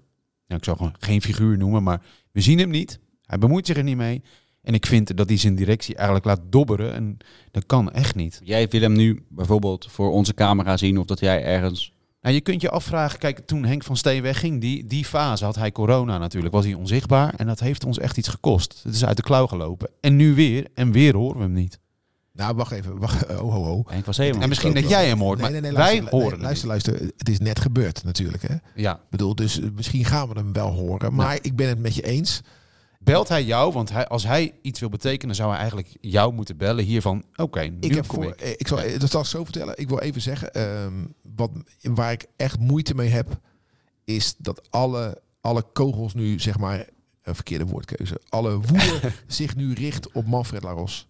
[0.47, 2.99] Ik zal gewoon geen figuur noemen, maar we zien hem niet.
[3.23, 4.23] Hij bemoeit zich er niet mee.
[4.63, 6.95] En ik vind dat hij zijn directie eigenlijk laat dobberen.
[6.95, 7.17] En
[7.51, 8.41] dat kan echt niet.
[8.45, 11.93] Jij wil hem nu bijvoorbeeld voor onze camera zien of dat jij ergens...
[12.21, 15.57] Nou, je kunt je afvragen, kijk, toen Henk van Steen wegging, die, die fase had
[15.57, 17.35] hij corona natuurlijk, was hij onzichtbaar.
[17.35, 18.81] En dat heeft ons echt iets gekost.
[18.83, 19.91] Het is uit de klauw gelopen.
[20.01, 21.79] En nu weer, en weer horen we hem niet.
[22.33, 22.99] Nou, wacht even.
[22.99, 23.83] Wacht, oh, ho, ho.
[23.87, 24.43] Henk was helemaal...
[24.43, 26.95] En misschien dat jij hem hoort, maar wij luister, horen luister, luister.
[27.17, 28.43] Het is net gebeurd natuurlijk.
[28.43, 28.55] Hè?
[28.55, 29.01] Ik Ja.
[29.11, 31.15] bedoel, dus eh, misschien gaan we hem wel horen.
[31.15, 32.41] Maar ik ben het met je eens.
[32.99, 36.57] Belt hij jou, want hij, als hij iets wil betekenen, zou hij eigenlijk jou moeten
[36.57, 37.25] bellen hiervan.
[37.37, 38.41] Oké, nu Ik heb kom voor, ik.
[38.41, 39.79] eh, ik zal, dat zal ik zo vertellen.
[39.79, 40.93] Ik wil even zeggen, ehm,
[41.37, 41.51] wat,
[41.83, 43.41] waar ik echt moeite mee heb,
[44.05, 46.87] is dat alle, alle kogels nu zeg maar
[47.23, 51.09] een verkeerde woordkeuze, alle woede zich nu richt op Manfred Laros.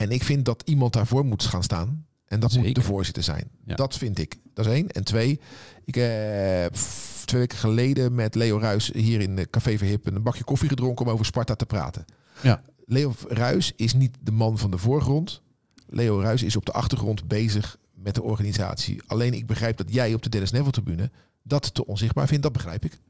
[0.00, 0.06] Ja.
[0.06, 2.06] En ik vind dat iemand daarvoor moet gaan staan.
[2.26, 3.50] En dat moet de voorzitter zijn.
[3.64, 3.74] Ja.
[3.74, 4.38] Dat vind ik.
[4.54, 4.88] Dat is één.
[4.88, 5.40] En twee,
[5.84, 10.22] ik heb f- twee weken geleden met Leo Ruis hier in de Café Verhip een
[10.22, 12.04] bakje koffie gedronken om over Sparta te praten.
[12.42, 12.62] Ja.
[12.86, 15.42] Leo Ruis is niet de man van de voorgrond.
[15.86, 19.02] Leo Ruis is op de achtergrond bezig met de organisatie.
[19.06, 21.10] Alleen ik begrijp dat jij op de Dennis Neville tribune
[21.42, 22.42] dat te onzichtbaar vindt.
[22.42, 23.00] Dat begrijp ik.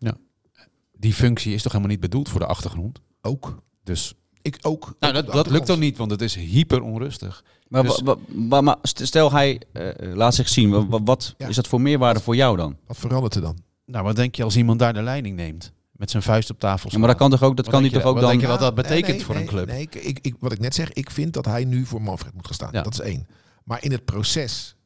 [0.93, 3.01] Die functie is toch helemaal niet bedoeld voor de achtergrond?
[3.21, 3.63] Ook.
[3.83, 4.95] Dus Ik ook.
[5.01, 7.45] nou, dat, dat lukt dan niet, want het is hyper onrustig.
[7.69, 11.03] Maar, Dus- wa- wa- wa- maar st- stel hij eh, laat zich zien, wa- wa-
[11.03, 11.49] wat Ja.
[11.49, 12.77] is dat voor meerwaarde voor jou dan?
[12.87, 13.59] Wat verandert er dan?
[13.87, 15.73] Nou, wat denk je als iemand daar de leiding neemt?
[15.93, 17.91] Met zijn vuist op tafel Ja, maar dat kan toch ook, dat Wat kan hij
[17.91, 18.39] denk toch ook wat dan...
[18.39, 19.67] denk je wat dat betekent nee, voor een club?
[19.67, 22.35] Nee, ik, ik, ik- wat ik net zeg, ik vind dat hij nu voor Manfred
[22.35, 22.69] moet gaan staan.
[22.73, 22.83] Ja.
[22.83, 23.27] Dat is één.
[23.65, 24.77] Maar in het proces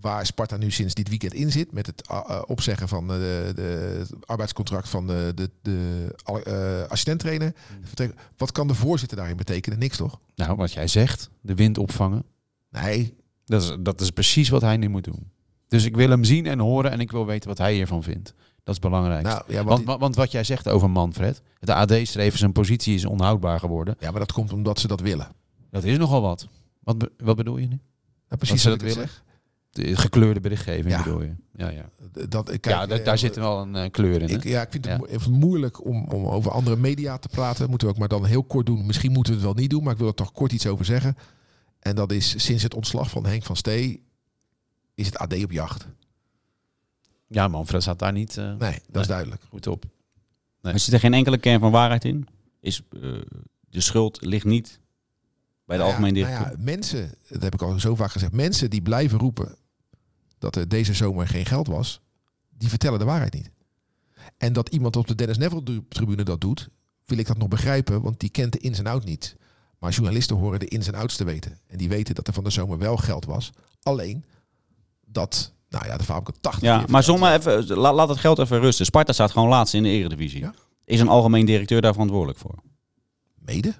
[0.00, 3.16] waar Sparta nu sinds dit weekend in zit, met het uh, uh, opzeggen van uh,
[3.16, 6.14] de, de, het arbeidscontract van de, de, de
[6.46, 7.54] uh, assistenttrainer,
[7.96, 8.12] Hmm.
[8.36, 9.78] wat kan de voorzitter daarin betekenen?
[9.78, 10.20] Niks toch?
[10.34, 12.24] Nou, wat jij zegt, de wind opvangen.
[12.70, 15.30] Nee, Dat is, dat is precies wat hij nu moet doen.
[15.68, 18.34] Dus ik wil hem zien en horen en ik wil weten wat hij hiervan vindt.
[18.64, 19.22] Dat is belangrijk.
[19.22, 23.04] nou, ja, want, want wat jij zegt over Manfred, de AD schreef zijn positie is
[23.04, 23.96] onhoudbaar geworden.
[23.98, 25.28] ja, maar dat komt omdat ze dat willen.
[25.70, 26.48] Dat is nogal wat.
[26.80, 27.78] Wat, wat bedoel je nu?
[28.28, 29.08] Nou, precies ze wat dat ik willen?
[29.10, 29.24] zeg.
[29.76, 31.02] De gekleurde berichtgeving Ja.
[31.02, 31.34] bedoel je?
[31.56, 31.88] Ja, ja.
[32.28, 34.28] Dat, kijk, ja da- daar eh, zit wel een eh, kleur in.
[34.28, 34.34] hè?
[34.34, 35.06] Ik, ja, ik vind het Ja.
[35.06, 37.70] even moeilijk om, om over andere media te praten.
[37.70, 38.86] Moeten we ook maar dan heel kort doen.
[38.86, 40.84] Misschien moeten we het wel niet doen, maar ik wil er toch kort iets over
[40.84, 41.16] zeggen.
[41.80, 44.02] En dat is sinds het ontslag van Henk van Stee
[44.94, 45.86] is het AD op jacht.
[47.28, 49.02] Ja, Manfred staat daar niet eh, Nee, dat Nee.
[49.02, 49.42] is duidelijk.
[49.48, 49.84] goed op.
[50.62, 52.26] Er zit er geen enkele kern van waarheid in.
[52.60, 52.82] Is,
[53.70, 54.80] de schuld ligt niet
[55.64, 58.32] bij de Nou ja, algemeen nou ja, mensen, dat heb ik al zo vaak gezegd,
[58.32, 59.56] mensen die blijven roepen
[60.38, 62.00] dat er deze zomer geen geld was,
[62.58, 63.50] die vertellen de waarheid niet.
[64.36, 66.68] En dat iemand op de Dennis Neville tribune dat doet,
[67.04, 69.36] wil ik dat nog begrijpen, want die kent de ins en outs niet.
[69.78, 71.58] Maar journalisten horen de ins en outs te weten.
[71.66, 73.50] En die weten dat er van de zomer wel geld was.
[73.82, 74.24] Alleen
[75.06, 78.60] dat, nou ja, de Fabio 80 Ja, maar zomaar even, la- laat het geld even
[78.60, 78.86] rusten.
[78.86, 80.40] Sparta staat gewoon laatst in de eredivisie.
[80.40, 80.54] Ja.
[80.84, 82.54] Is een algemeen directeur daar verantwoordelijk voor?
[83.34, 83.74] Mede?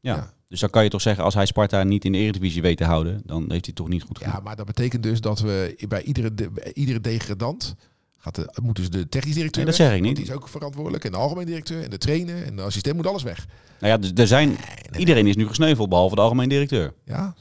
[0.00, 0.14] Ja.
[0.14, 0.32] Ja.
[0.48, 2.84] Dus dan kan je toch zeggen, als hij Sparta niet in de eredivisie weet te
[2.84, 4.32] houden, dan heeft hij het toch niet goed gedaan.
[4.32, 7.74] Ja, maar dat betekent dus dat we bij iedere, de, bij iedere degradant
[8.18, 10.16] gaat de, moet dus de technisch directeur Nee, dat zeg ik niet.
[10.16, 11.04] Die is ook verantwoordelijk.
[11.04, 13.46] En de algemeen directeur en de trainer en de assistent moet alles weg.
[13.80, 14.56] Nou ja, dus er zijn,
[14.96, 16.94] iedereen is nu gesneuveld, behalve de algemeen directeur.
[17.04, 17.34] Ja.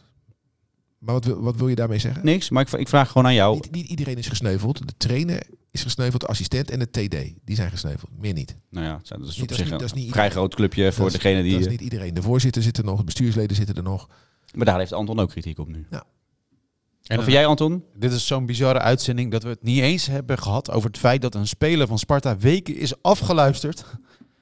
[0.97, 2.25] Maar wat wil, wat wil je daarmee zeggen?
[2.25, 3.53] Niks, maar ik, ik vraag gewoon aan jou.
[3.53, 4.87] Niet, niet iedereen is gesneuveld.
[4.87, 7.33] De trainer is gesneuveld, de assistent en de TD.
[7.45, 8.11] Die zijn gesneuveld.
[8.19, 8.55] Meer niet.
[8.69, 10.29] Nou ja, dat is Niet- op dat is zich niet- een dat is niet vrij
[10.29, 11.51] groot clubje voor Dat degene die...
[11.51, 12.13] Dat is niet iedereen.
[12.13, 14.09] De voorzitter zit er nog, de bestuursleden zitten er nog.
[14.53, 15.85] Maar daar heeft Anton ook kritiek op nu.
[15.89, 17.83] En Wat vind jij, Anton?
[17.95, 21.21] Dit is zo'n bizarre uitzending dat we het niet eens hebben gehad over het feit
[21.21, 23.83] dat een speler van Sparta weken is afgeluisterd.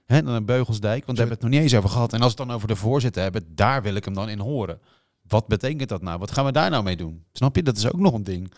[0.05, 2.13] Hè, naar een Beugelsdijk, want daar hebben we het nog niet eens over gehad.
[2.13, 4.39] En als we het dan over de voorzitter hebben, daar wil ik hem dan in
[4.39, 4.79] horen.
[5.27, 6.19] Wat betekent dat nou?
[6.19, 7.23] Wat gaan we daar nou mee doen?
[7.31, 7.63] Snap je?
[7.63, 8.51] Dat is ook nog een ding.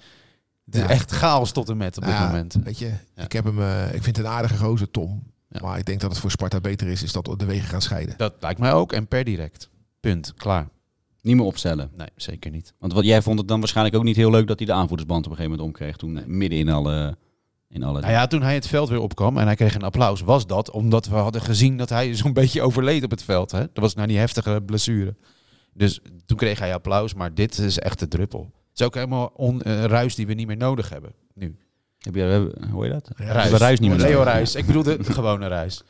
[0.67, 0.89] Het is Ja.
[0.89, 2.57] echt chaos tot en met op dit Nou ja, moment.
[2.63, 3.23] Weet je, Ja.
[3.23, 5.23] ik, heb hem, eh, ik vind het een aardige gozer, Tom.
[5.49, 5.59] Ja.
[5.61, 8.13] Maar ik denk dat het voor Sparta beter is, is dat de wegen gaan scheiden.
[8.17, 8.91] Dat lijkt mij ook.
[8.93, 9.69] En per direct.
[9.99, 10.33] Punt.
[10.33, 10.69] Klaar.
[11.21, 11.89] Niet meer opstellen.
[11.97, 12.73] Nee, zeker niet.
[12.79, 15.25] Want wat jij vond het dan waarschijnlijk ook niet heel leuk dat hij de aanvoerdersband
[15.25, 15.95] op een gegeven moment omkreeg.
[15.97, 17.17] Toen midden in alle...
[17.69, 20.21] In alle Nou ja, toen hij het veld weer opkwam en hij kreeg een applaus,
[20.21, 23.51] was dat omdat we hadden gezien dat hij zo'n beetje overleed op het veld.
[23.51, 23.59] Hè?
[23.59, 25.15] Dat was na die heftige blessure.
[25.73, 28.51] Dus toen kreeg hij applaus, maar dit is echt de druppel.
[28.77, 31.11] Het is ook helemaal on, eh, ruis die we niet meer nodig hebben.
[31.33, 31.55] Nu.
[31.97, 33.09] Heb je, hebben- hoor je dat?
[33.15, 33.49] Ruis.
[33.51, 33.99] Ruis niet meer.
[33.99, 34.33] Leo nodig.
[34.33, 34.55] Ruis.
[34.55, 35.81] Ik bedoel de gewone Ruis.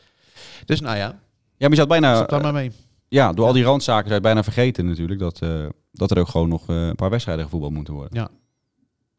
[0.65, 1.19] Dus nou ja, Ja,
[1.58, 2.15] maar je zat bijna...
[2.15, 2.71] stap daar maar mee.
[3.08, 6.50] Ja, door al die randzaken je bijna vergeten natuurlijk dat, eh, dat er ook gewoon
[6.50, 8.30] nog eh, een paar wedstrijden gevoetbald moeten worden.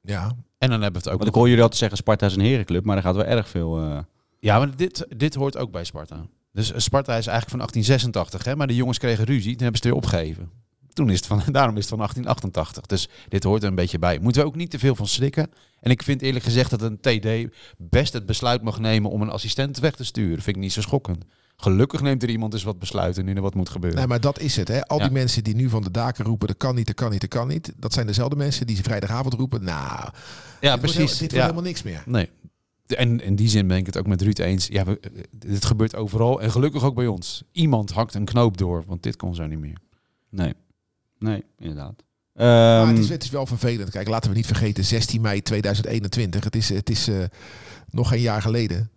[0.02, 2.34] Ja, En dan hebben we het ook Want ik hoor jullie altijd zeggen Sparta is
[2.36, 3.78] een herenclub, maar er gaat wel erg veel...
[3.78, 3.98] eh,
[4.40, 6.26] Ja, maar dit, dit hoort ook bij Sparta.
[6.52, 8.56] Dus Sparta is eigenlijk van 1886, hè?
[8.56, 10.50] maar de jongens kregen ruzie, toen hebben ze het weer opgegeven.
[10.98, 12.86] Toen is het van, daarom is het van 1888.
[12.86, 14.18] Dus dit hoort er een beetje bij.
[14.18, 15.50] Moeten we ook niet te veel van schrikken.
[15.80, 19.30] En ik vind eerlijk gezegd dat een TD best het besluit mag nemen om een
[19.30, 20.42] assistent weg te sturen.
[20.42, 21.24] Vind ik niet zo schokkend.
[21.56, 23.98] Gelukkig neemt er iemand eens wat besluiten nu er wat moet gebeuren.
[23.98, 24.68] nee, maar dat is het.
[24.68, 24.86] Hè.
[24.86, 25.04] Al Ja.
[25.04, 27.30] die mensen die nu van de daken roepen, dat kan niet, dat kan niet, dat
[27.30, 27.72] kan niet.
[27.76, 29.64] Dat zijn dezelfde mensen die ze vrijdagavond roepen.
[29.64, 30.10] Nou, ja,
[30.60, 30.96] dit wordt, precies.
[30.96, 31.40] heel- dit wordt ja.
[31.40, 32.02] helemaal niks meer.
[32.06, 32.30] Nee.
[32.86, 34.66] En in die zin ben ik het ook met Ruud eens.
[34.66, 37.42] Ja, we, dit gebeurt overal en gelukkig ook bij ons.
[37.52, 39.76] Iemand hakt een knoop door, want dit kon zo niet meer.
[40.30, 40.54] nee,
[41.18, 42.04] nee, inderdaad.
[42.34, 43.90] Maar Ehm, het, is, het is wel vervelend.
[43.90, 46.44] Kijk, laten we niet vergeten, 16 mei 2021.
[46.44, 47.24] Het is, het is eh,
[47.90, 48.90] nog geen jaar geleden.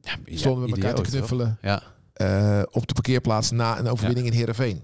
[0.00, 1.82] Ja, Stonden we elkaar te knuffelen Ja.
[2.12, 4.82] eh, op de parkeerplaats na een overwinning in Heerenveen.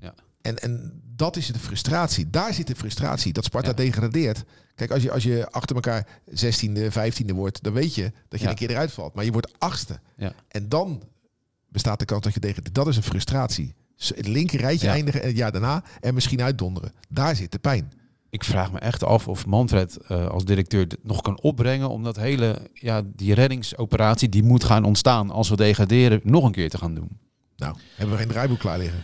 [0.00, 0.14] Ja.
[0.42, 2.30] En, en dat is de frustratie.
[2.30, 3.32] Daar zit de frustratie.
[3.32, 3.74] Dat Sparta Ja.
[3.74, 4.44] degradeert.
[4.74, 8.44] Kijk, als je, als je achter elkaar 16e, 15e wordt, dan weet je dat je
[8.44, 8.50] Ja.
[8.50, 9.14] een keer eruit valt.
[9.14, 10.00] Maar je wordt achtste.
[10.16, 10.32] Ja.
[10.48, 11.02] En dan
[11.68, 12.74] bestaat de kans dat je degradeert.
[12.74, 13.74] Dat is een frustratie.
[13.98, 14.92] Het linker rijtje Ja.
[14.92, 16.92] eindigen en het jaar daarna en misschien uitdonderen.
[17.08, 17.92] Daar zit de pijn.
[18.30, 22.02] Ik vraag me echt af of Manfred eh, als directeur dit nog kan opbrengen om
[22.02, 26.70] dat hele, ja, die reddingsoperatie die moet gaan ontstaan als we degraderen, nog een keer
[26.70, 27.08] te gaan doen.
[27.56, 29.02] Nou, hebben we geen draaiboek klaar liggen.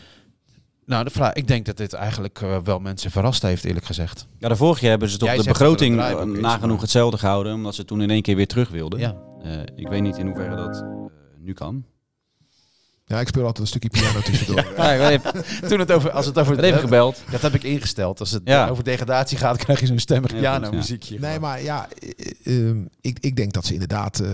[0.86, 4.26] Nou, de vraag, ik denk dat dit eigenlijk eh, wel mensen verrast heeft, eerlijk gezegd.
[4.38, 7.54] Ja, de vorige keer hebben ze toch Jij de het begroting eh, nagenoeg hetzelfde gehouden,
[7.54, 8.98] omdat ze toen in één keer weer terug wilden.
[8.98, 9.16] Ja.
[9.42, 10.88] Eh, ik weet niet in hoeverre dat eh,
[11.38, 11.84] nu kan.
[13.06, 14.72] Ja, ik speel altijd een stukje piano tussendoor.
[14.76, 15.18] Ja,
[15.68, 17.22] Toen het over, als het over even gebeld.
[17.30, 18.20] dat heb ik ingesteld.
[18.20, 18.68] Als het Ja.
[18.68, 21.18] over degradatie gaat, krijg je zo'n stemmig Ja, piano muziekje.
[21.18, 21.88] Nee, maar ja,
[22.44, 24.30] eh, eh, ik, ik denk dat ze inderdaad eh,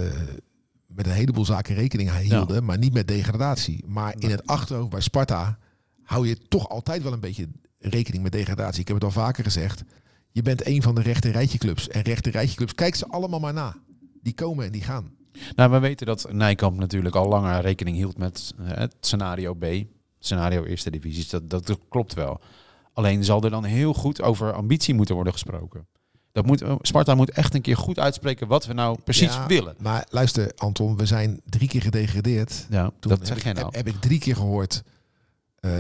[0.86, 3.84] met een heleboel zaken rekening hielden, maar niet met degradatie.
[3.86, 5.58] Maar in het achterhoofd bij Sparta
[6.02, 8.80] hou je toch altijd wel een beetje rekening met degradatie.
[8.80, 9.82] Ik heb het al vaker gezegd.
[10.30, 11.88] Je bent een van de rechte rijtje clubs.
[11.88, 13.76] En rechte rijtje clubs, kijk ze allemaal maar na.
[14.22, 15.10] Die komen en die gaan.
[15.56, 19.64] Nou, we weten dat Nijkamp natuurlijk al langer rekening hield met eh, het scenario B,
[20.18, 21.26] scenario eerste divisie.
[21.28, 22.40] Dat, dat, klopt wel.
[22.92, 25.86] Alleen zal er dan heel goed over ambitie moeten worden gesproken.
[26.32, 29.46] Dat moet, eh, Sparta moet echt een keer goed uitspreken wat we nou precies Ja,
[29.46, 29.74] willen.
[29.78, 32.66] Maar luister, Anton, we zijn drie keer gedegradeerd.
[32.70, 33.64] Ja, Toen dat heb zeg ik, jij nou.
[33.66, 34.82] heb, heb ik drie keer gehoord.
[35.60, 35.70] eh,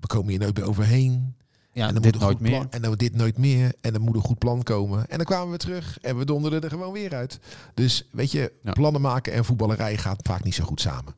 [0.00, 1.34] we komen hier nooit meer overheen.
[1.72, 2.66] Ja, en dan dit moet nooit meer.
[2.70, 3.72] en dan dit nooit meer.
[3.80, 5.08] En dan moet een goed plan komen.
[5.08, 7.38] En dan kwamen we terug en we donderden er gewoon weer uit.
[7.74, 8.72] Dus weet je, Ja.
[8.72, 11.14] plannen maken en voetballerij gaat vaak niet zo goed samen.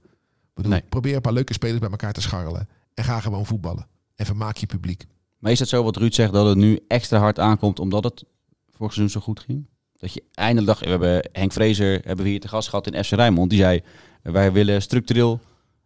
[0.55, 0.83] Bedoel, Nee.
[0.88, 2.69] Probeer een paar leuke spelers bij elkaar te scharrelen.
[2.95, 3.87] En ga gewoon voetballen.
[4.17, 5.07] En vermaak je publiek.
[5.38, 8.25] Maar is het zo wat Ruud zegt, dat het nu extra hard aankomt omdat het
[8.71, 9.67] vorig seizoen zo goed ging?
[9.97, 13.05] Dat je eindelijk dacht, we hebben Henk Vrezer hebben we hier te gast gehad in
[13.05, 13.51] FC Rijnmond.
[13.51, 13.83] Die zei,
[14.23, 15.40] wij willen structureel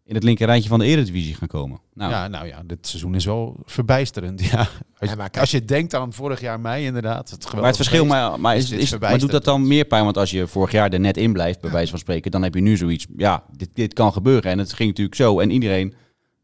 [0.09, 1.81] in het linker rijtje van de Eredivisie gaan komen.
[1.95, 4.45] Nou, Ja, nou ja, dit seizoen is wel verbijsterend.
[4.51, 4.69] Ja.
[4.99, 7.31] Als, Ja, maar kijk- als je denkt aan vorig jaar mei inderdaad.
[7.31, 10.05] Het maar het verschil, maar, maar, is is, maar doet dat dan meer pijn?
[10.05, 12.55] Want als je vorig jaar er net in blijft, bij wijze van spreken, dan heb
[12.55, 14.51] je nu zoiets, ja, dit, dit kan gebeuren.
[14.51, 15.41] En het ging natuurlijk zo.
[15.41, 15.95] En iedereen,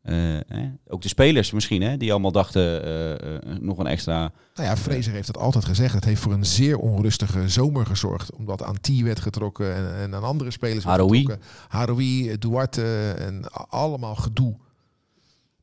[0.05, 4.33] eh, hè, ook de spelers misschien, hè, die allemaal dachten, eh, eh, nog een extra...
[4.55, 5.95] Nou ja, Fraser heeft het altijd gezegd.
[5.95, 8.33] Het heeft voor een zeer onrustige zomer gezorgd.
[8.33, 11.29] Omdat aan T werd getrokken en, en aan andere spelers Haroui.
[11.69, 14.57] Haroui, Duarte en allemaal gedoe.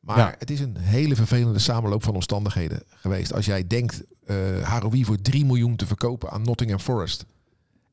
[0.00, 0.34] Maar Ja.
[0.38, 3.32] het is een hele vervelende samenloop van omstandigheden geweest.
[3.34, 7.24] Als jij denkt eh Haroui voor 3 miljoen te verkopen aan Nottingham Forest.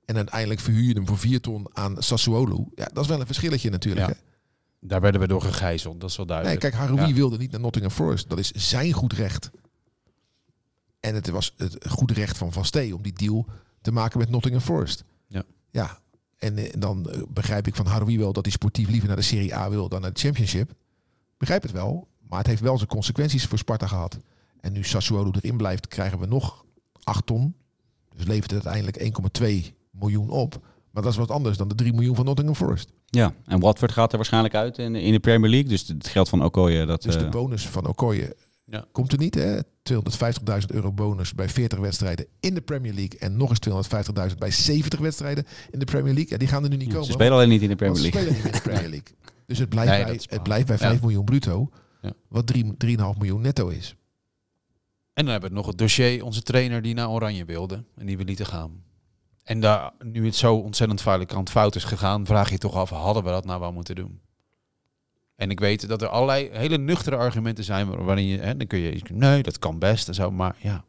[0.05, 2.67] En uiteindelijk verhuur je hem voor 4 ton aan Sassuolo.
[2.75, 4.07] Ja, dat is wel een verschilletje natuurlijk.
[4.07, 4.13] Ja.
[4.13, 4.28] hè?
[4.79, 6.71] Daar werden we door gegijzeld, dat is wel Nee, duidelijk.
[6.71, 7.13] kijk, Haroui Ja.
[7.13, 8.29] wilde niet naar Nottingham Forest.
[8.29, 9.49] Dat is zijn goed recht.
[10.99, 13.45] En het was het goed recht van Van Stee om die deal
[13.81, 15.03] te maken met Nottingham Forest.
[15.27, 15.43] Ja.
[15.69, 15.99] Ja.
[16.37, 19.23] En eh, dan eh, begrijp ik van Haroui wel dat hij sportief liever naar de
[19.23, 20.73] Serie A wil dan naar de Championship.
[21.37, 22.07] Begrijp het wel.
[22.27, 24.17] Maar het heeft wel zijn consequenties voor Sparta gehad.
[24.61, 26.65] En nu Sassuolo erin blijft, krijgen we nog
[27.03, 27.55] 8 ton.
[28.15, 28.97] Dus levert het uiteindelijk
[29.67, 30.65] 1,2 miljoen op.
[30.99, 32.91] Maar dat is wat anders dan de 3 miljoen van Nottingham Forest.
[33.05, 35.69] Ja, en Watford gaat er waarschijnlijk uit in, in de Premier League.
[35.69, 37.01] Dus het geld van Okoye, dat...
[37.01, 38.35] Dus de eh, bonus van Okoye
[38.65, 38.85] Ja.
[38.91, 39.35] komt er niet.
[39.35, 39.59] Hè?
[39.59, 39.63] 250.000
[40.67, 43.19] euro bonus bij 40 wedstrijden in de Premier League.
[43.19, 43.89] En nog eens
[44.31, 46.31] 250.000 bij 70 wedstrijden in de Premier League.
[46.31, 47.05] Ja, die gaan er nu niet komen.
[47.05, 48.21] ze spelen alleen niet in de Premier ze League.
[48.21, 49.15] spelen niet in de Premier League.
[49.47, 50.88] Dus het blijft, Nee, bij, het blijft bij Ja.
[50.88, 51.69] 5 miljoen bruto.
[52.01, 52.13] Ja.
[52.27, 53.95] Wat 3 3,5 miljoen netto is.
[55.13, 58.17] En dan hebben we nog het dossier, onze trainer die naar Oranje wilde en die
[58.17, 58.83] we lieten gaan.
[59.49, 62.89] En daar, nu het zo ontzettend vuile kant fout is gegaan, vraag je toch af,
[62.89, 64.19] hadden we dat nou wel moeten doen?
[65.35, 68.67] En ik weet dat er allerlei hele nuchtere argumenten zijn waar- waarin je, hè, dan
[68.67, 70.71] kun je, nee, dat kan best en zo, maar ja.
[70.71, 70.83] Ja,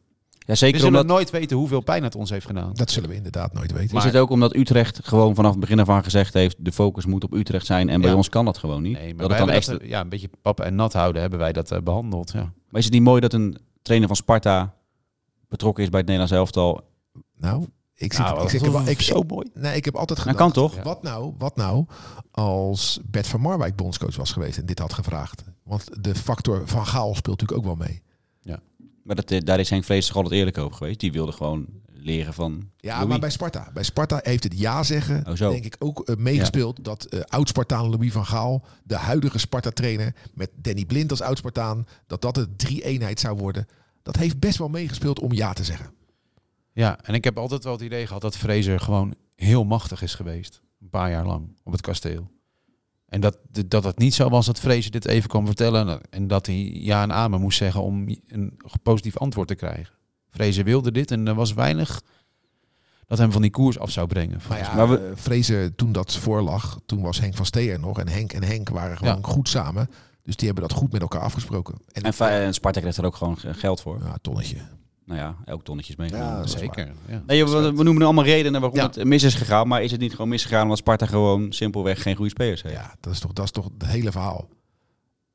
[0.45, 1.15] We zeker zullen omdat...
[1.15, 2.73] nooit weten hoeveel pijn het ons heeft gedaan.
[2.73, 3.97] Dat zullen we inderdaad nooit weten.
[3.97, 6.55] Is het ook omdat Utrecht gewoon vanaf het begin af aan gezegd heeft...
[6.65, 8.15] de focus moet op Utrecht zijn en bij Ja.
[8.15, 8.93] ons kan dat gewoon niet?
[8.97, 11.21] Nee, maar dat wij het dan dat, eh, ja, een beetje pap en nat houden
[11.21, 12.31] hebben wij dat eh, behandeld.
[12.31, 12.53] Ja.
[12.69, 14.73] Maar is het niet mooi dat een trainer van Sparta
[15.47, 16.81] betrokken is bij het Nederlands elftal?
[17.37, 17.65] Nou,
[18.01, 19.49] ik, zit, Nou, ik, zeg, dat ik, is ik, zo mooi.
[19.53, 20.53] nee, ik heb altijd Dat gedacht...
[20.53, 20.75] kan toch?
[20.75, 20.83] Ja.
[20.83, 21.85] Wat nou, wat nou
[22.31, 25.43] als Bert van Marwijk bondscoach was geweest en dit had gevraagd?
[25.63, 28.01] Want de factor van Gaal speelt natuurlijk ook wel mee.
[29.03, 30.99] Maar dat, eh, daar is Henk Vrees toch altijd eerlijk over geweest.
[30.99, 33.07] Die wilde gewoon leren van Ja, Louis.
[33.09, 33.69] maar bij Sparta.
[33.73, 35.49] Bij Sparta heeft het ja zeggen, Oh, zo.
[35.51, 40.49] denk ik, ook eh, meegespeeld dat eh, oud-Spartaan Louis van Gaal, de huidige Sparta-trainer, met
[40.55, 43.67] Danny Blind als oud-Spartaan, dat dat een drie-eenheid zou worden.
[44.03, 45.91] Dat heeft best wel meegespeeld om ja te zeggen.
[46.81, 50.15] Ja, en ik heb altijd wel het idee gehad dat Fraser gewoon heel machtig is
[50.15, 50.61] geweest.
[50.81, 52.29] Een paar jaar lang op het kasteel.
[53.05, 56.45] En dat, dat het niet zo was dat Fraser dit even kwam vertellen en dat
[56.45, 59.93] hij ja en amen moest zeggen om een positief antwoord te krijgen.
[60.29, 62.01] Fraser wilde dit en er was weinig
[63.07, 64.39] dat hem van die koers af zou brengen.
[64.49, 65.13] Maar ja, Maar we-
[65.53, 67.99] eh, toen dat voorlag, toen was Henk van Stee er nog.
[67.99, 69.27] En Henk en Henk waren gewoon Ja.
[69.27, 69.89] goed samen.
[70.23, 71.75] Dus die hebben dat goed met elkaar afgesproken.
[71.91, 73.99] En, En, en Sparta krijgt er ook gewoon geld voor.
[74.03, 74.57] ja, tonnetje.
[75.11, 76.43] Nou ja, elk tonnetje is Ja, meegenomen.
[76.43, 76.91] is Zeker.
[77.07, 77.23] Ja.
[77.27, 78.85] Nee, we, we noemen nu allemaal redenen waarom Ja.
[78.85, 79.67] het mis is gegaan.
[79.67, 82.75] Maar is het niet gewoon misgegaan omdat Sparta gewoon simpelweg geen goede spelers heeft?
[82.75, 84.49] Ja, dat is toch, dat is toch het hele verhaal.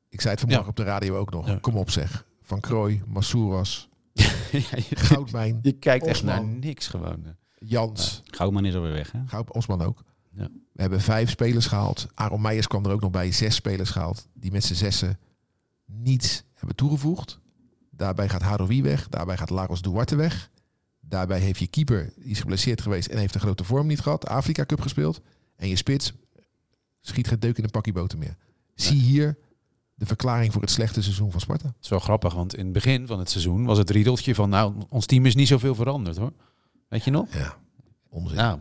[0.09, 0.69] Ik zei het vanmorgen Ja.
[0.71, 1.47] op de radio ook nog.
[1.47, 1.57] Ja.
[1.61, 2.25] Kom op zeg.
[2.41, 3.89] Van Krooi, Massouras,
[4.51, 7.23] Ja, je, Goudmijn, je kijkt echt naar niks gewoon.
[7.59, 8.21] Jans.
[8.25, 9.19] Goudman is alweer weg, hè?
[9.25, 10.03] Goud, Osman ook.
[10.31, 10.47] Ja.
[10.73, 12.07] We hebben vijf spelers gehaald.
[12.13, 13.31] Aaron Meijers kwam er ook nog bij.
[13.31, 14.27] Zes spelers gehaald.
[14.33, 15.19] Die met z'n zessen
[15.85, 17.39] niets hebben toegevoegd.
[17.97, 19.09] Daarbij gaat Haroui weg.
[19.09, 20.49] Daarbij gaat Lagos Duarte weg.
[20.99, 24.27] Daarbij heeft je keeper, die is geblesseerd geweest en heeft een grote vorm niet gehad.
[24.27, 25.21] Afrika Cup gespeeld.
[25.55, 26.13] En je spits
[27.01, 28.37] schiet geen deuk in een pakje boter meer.
[28.75, 29.37] Zie hier
[29.93, 31.67] de verklaring voor het slechte seizoen van Sparta.
[31.67, 34.49] Het is wel grappig, want in het begin van het seizoen was het riedeltje van...
[34.49, 36.33] nou, ons team is niet zoveel veranderd hoor.
[36.87, 37.33] Weet je nog?
[37.33, 37.57] Ja,
[38.09, 38.35] onzin.
[38.35, 38.59] Nou,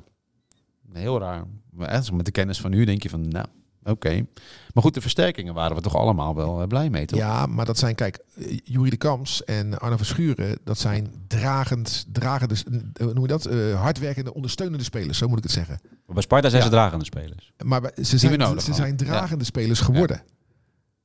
[0.93, 1.45] heel raar.
[1.71, 3.47] Maar met de kennis van nu denk je van, nou,
[3.87, 4.27] oké.
[4.75, 7.19] Maar goed, de versterkingen waren we toch allemaal wel eh, blij mee, toch?
[7.19, 12.07] Ja, maar dat zijn, kijk, eh, Jurie de Kams en Arno Verschuren, dat zijn dragend,
[12.13, 12.55] dragende,
[12.93, 13.47] eh, hoe noem je dat?
[13.47, 15.81] Eh, hardwerkende, ondersteunende spelers, zo moet ik het zeggen.
[15.83, 16.69] Maar bij Sparta zijn Ja.
[16.69, 17.53] ze dragende spelers.
[17.65, 20.23] Maar bij- ze we zijn, nodig ze zijn dragende spelers geworden.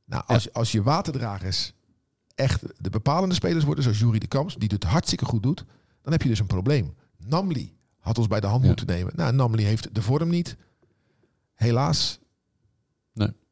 [0.06, 1.74] Nou, als, als je waterdragers
[2.36, 5.65] echt de bepalende spelers worden, zoals Jurie de Kams, die het hartstikke goed doet,
[6.02, 6.94] dan heb je dus een probleem.
[7.26, 8.67] Namli had ons bij de hand Ja.
[8.67, 9.13] moeten nemen.
[9.15, 10.56] Nou, Namli heeft de vorm niet.
[11.54, 12.20] Helaas.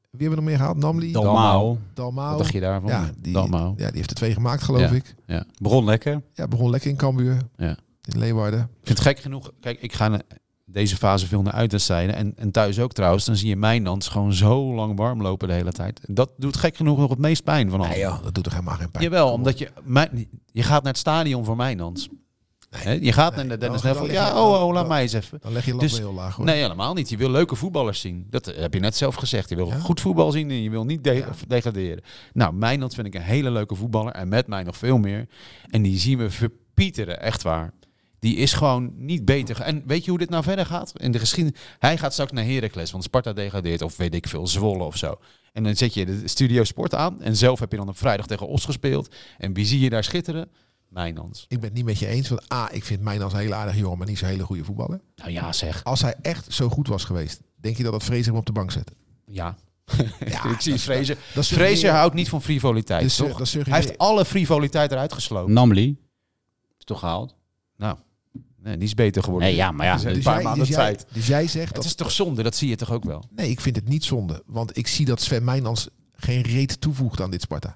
[0.10, 0.78] Wie hebben we nog meer gehaald?
[0.78, 1.78] Namli, Dalmau.
[1.94, 2.30] Dalmau.
[2.30, 2.90] Wat dacht je daarvan?
[2.90, 3.74] Ja, die, Dalmau.
[3.78, 4.92] ja, die heeft er twee gemaakt, geloof Ja.
[4.92, 5.16] ik.
[5.62, 6.22] Begon lekker.
[6.34, 7.38] Ja, begon lekker in Cambuur.
[7.58, 7.78] Ja.
[8.02, 8.60] In Leeuwarden.
[8.60, 9.52] Ik vind het gek genoeg.
[9.60, 10.20] Kijk, ik ga
[10.66, 12.16] deze fase veel naar uitwedstrijden.
[12.16, 13.26] En, en thuis ook trouwens.
[13.26, 16.00] Dan zie je Mijnans gewoon zo lang warm lopen de hele tijd.
[16.08, 17.92] Dat doet gek genoeg nog het meest pijn van alles.
[17.92, 19.04] Nee joh, dat doet toch helemaal geen pijn.
[19.04, 19.72] Jawel, omdat je...
[19.84, 22.10] Mijn, je gaat naar het stadion voor Mijnans.
[22.86, 23.04] Nee.
[23.04, 24.12] Je gaat Nee, naar de Dennis Neville.
[24.12, 25.40] Ja, oh, oh, laat mij eens even.
[25.42, 26.46] Dan leg je Dus- heel laag hoor.
[26.46, 27.10] Nee, helemaal niet.
[27.10, 28.28] Je wil leuke voetballers zien.
[28.30, 29.50] Dat heb je net zelf gezegd.
[29.50, 29.80] Je wil Ja?
[29.80, 31.30] goed voetbal zien en je wil niet de- Ja.
[31.48, 32.04] degraderen.
[32.34, 34.14] Nou, Mijnans vind ik een hele leuke voetballer.
[34.14, 35.28] En met mij nog veel meer.
[35.70, 37.74] En die zien we verpieteren, echt waar.
[38.20, 39.62] Die is gewoon niet beter.
[39.62, 40.92] En weet je hoe dit nou verder gaat?
[40.96, 41.60] In de geschiedenis.
[41.80, 43.82] Hij gaat straks naar Heracles, want Sparta degradeert.
[43.82, 45.16] Of weet ik veel, Zwolle of zo.
[45.54, 47.22] En dan zet je de Studio Sport aan.
[47.22, 49.16] En zelf heb je dan op vrijdag tegen Os gespeeld.
[49.38, 50.50] En wie zie je daar schitteren?
[50.90, 51.46] Mijnans.
[51.48, 52.30] Ik ben het niet met je eens.
[52.30, 54.64] Want A, ik vind mij als een hele aardige jongen, maar niet zo'n hele goede
[54.64, 55.02] voetballer.
[55.16, 55.84] Nou ja, zeg.
[55.84, 58.52] Als hij echt zo goed was geweest, denk je dat dat Fraser hem op de
[58.52, 58.92] bank zet?
[59.26, 59.56] Ja.
[60.28, 60.84] Ja, ik zie is
[61.34, 63.38] Fraser houdt niet van frivoliteit, Dus, toch?
[63.38, 65.54] dat Hij heeft alle frivoliteit eruit geslopen.
[65.54, 65.98] Namli.
[66.78, 67.36] Is toch gehaald?
[67.78, 67.98] Nou,
[68.58, 69.48] nee, die is beter geworden.
[69.48, 69.94] Nee, ja, maar ja.
[69.94, 71.06] Dus, Dus een paar jij, maanden dus, jij, tijd.
[71.14, 71.86] dus jij zegt Het dat...
[71.86, 73.24] is toch zonde, dat zie je toch ook wel?
[73.36, 74.44] Nee, ik vind het niet zonde.
[74.46, 77.76] Want ik zie dat Sven Mijnans geen reet toevoegt aan dit Sparta.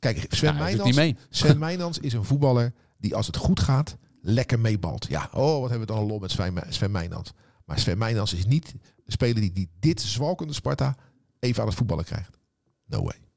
[0.00, 1.16] Kijk, Sven, doet Mijnans, mee.
[1.30, 5.06] Sven Mijnans is een voetballer die als het goed gaat, lekker meebalt.
[5.08, 7.32] Ja, oh, wat hebben we dan een lol met Sven, Sven Mijnans.
[7.64, 10.96] Maar Sven Mijnans is niet de speler die, die dit zwalkende Sparta
[11.38, 12.38] even aan het voetballen krijgt.
[12.86, 13.29] No way.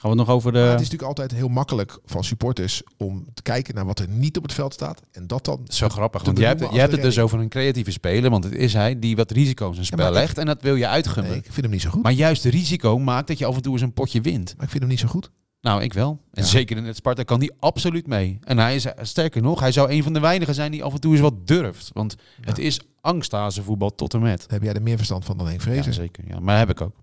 [0.00, 0.74] Gaan we het nog over Maar het de...
[0.84, 4.42] is natuurlijk altijd heel makkelijk van supporters om te kijken naar wat er niet op
[4.42, 5.02] het veld staat.
[5.12, 5.60] En dat dan...
[5.68, 8.52] Zo grappig, want jij hebt, jij de het dus over een creatieve speler, want het
[8.52, 11.30] is hij die wat risico's in Ja, spel ik- legt en dat wil je uitgunnen.
[11.32, 12.02] Nee, ik vind hem niet zo goed.
[12.02, 14.54] Maar juist de risico maakt dat je af en toe eens een potje wint.
[14.56, 15.30] Maar ik vind hem niet zo goed.
[15.60, 16.20] Nou, ik wel.
[16.32, 16.48] En Ja.
[16.48, 18.38] zeker in het Sparta kan die absoluut mee.
[18.44, 21.00] En hij is, sterker nog, hij zou een van de weinigen zijn die af en
[21.00, 21.90] toe eens wat durft.
[21.92, 22.62] Want het Ja.
[22.62, 24.44] is angsthazenvoetbal tot en met.
[24.48, 25.92] Heb jij er meer verstand van dan Henk Ja, Vrezer.
[25.92, 26.24] zeker.
[26.28, 26.94] Ja, maar heb ik ook.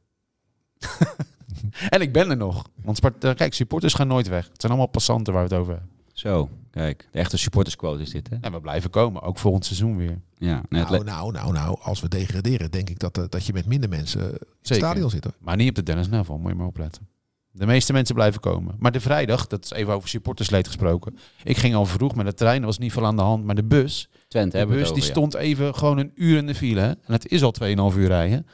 [1.90, 2.70] en ik ben er nog.
[2.84, 4.48] Want Sparta, kijk, supporters gaan nooit weg.
[4.48, 5.92] Het zijn allemaal passanten waar we het over hebben.
[6.14, 7.08] Zo, kijk.
[7.12, 8.36] De echte supportersquote is dit, hè?
[8.42, 10.22] En we blijven komen, ook volgend seizoen weer.
[10.38, 10.62] Ja.
[10.70, 13.90] Nou, nou, nou, nou, als we degraderen, denk ik dat, eh, dat je met minder
[13.90, 15.24] mensen in het stadion zit.
[15.24, 15.34] Hoor.
[15.40, 17.08] Maar niet op de Dennis Neville, moet je maar opletten.
[17.52, 18.76] De meeste mensen blijven komen.
[18.80, 21.18] Maar de vrijdag, dat is even over supportersleed gesproken.
[21.44, 23.44] Ik ging al vroeg met de trein, er was niet veel aan de hand.
[23.44, 25.10] Maar de bus, Twente de hebben we bus die ja.
[25.10, 26.80] stond even gewoon een uur in de file.
[26.80, 26.88] Hè?
[26.88, 28.48] En het is al 2,5 uur rijden.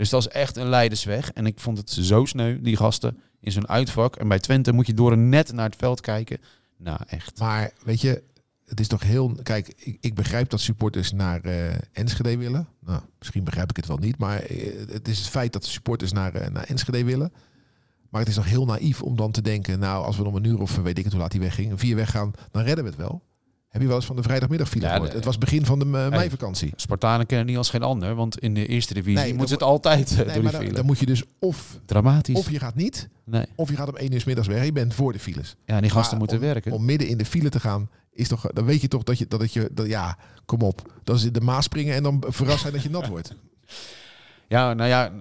[0.00, 1.32] Dus dat is echt een leidersweg.
[1.32, 4.16] En ik vond het zo sneu, die gasten, in zo'n uitvak.
[4.16, 6.38] En bij Twente moet je door een net naar het veld kijken.
[6.76, 7.38] Nou, echt.
[7.38, 8.22] Maar weet je,
[8.64, 9.38] het is toch heel...
[9.42, 12.68] Kijk, ik, ik begrijp dat supporters naar eh, Enschede willen.
[12.78, 14.18] Nou, misschien begrijp ik het wel niet.
[14.18, 17.32] Maar eh, het is het feit dat de supporters naar, eh, naar Enschede willen.
[18.10, 19.78] Maar het is toch heel naïef om dan te denken...
[19.78, 21.80] Nou, als we om een uur of weet ik het hoe laat die wegging...
[21.80, 23.22] vier weggaan, dan redden we het wel.
[23.70, 25.10] Heb je wel eens van de vrijdagmiddagfile Ja, gehoord?
[25.10, 26.72] de- Het was begin van de eh, meivakantie.
[26.76, 28.14] Spartanen kennen niet als geen ander.
[28.14, 30.86] Want in de eerste divisie Nee, dan het altijd eh, Nee, door maar dan, dan
[30.86, 32.36] moet je dus of, Dramatisch.
[32.38, 33.08] of je gaat niet...
[33.24, 33.44] nee.
[33.54, 34.64] of je gaat om één uur 's middags weg.
[34.64, 35.56] Je bent voor de files.
[35.64, 36.72] Ja, die gasten Maar moeten om, werken.
[36.72, 39.26] Om midden in de file te gaan, is toch, dan weet je toch dat je,
[39.28, 40.92] dat het je, dat, ja, kom op.
[41.04, 43.34] Dat is de maas springen en dan verrast zijn dat je nat wordt.
[44.48, 45.12] Ja, nou ja,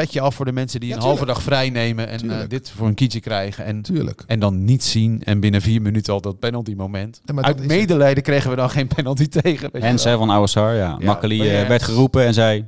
[0.00, 2.70] petje af voor de mensen die Ja, een halve dag vrij nemen en eh, dit
[2.70, 3.64] voor een kietje krijgen.
[3.64, 4.22] En, Tuurlijk.
[4.26, 7.20] en dan niet zien en binnen vier minuten al dat penalty moment.
[7.24, 7.68] Ja, maar Uit het.
[7.68, 9.68] medelijden kregen we dan geen penalty tegen.
[9.72, 9.82] wel.
[9.82, 10.96] hè, van Oude Sar, ja.
[10.98, 12.64] Ja, Makkeli eh, werd geroepen en zei...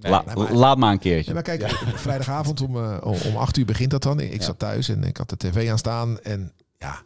[0.00, 1.26] La- nee, maar- laat maar een keertje.
[1.28, 4.20] Ja, maar kijk, vrijdagavond om, eh, om acht uur begint dat dan.
[4.20, 6.20] Ik zat thuis en ik had de tv aan staan.
[6.20, 7.02] En ja.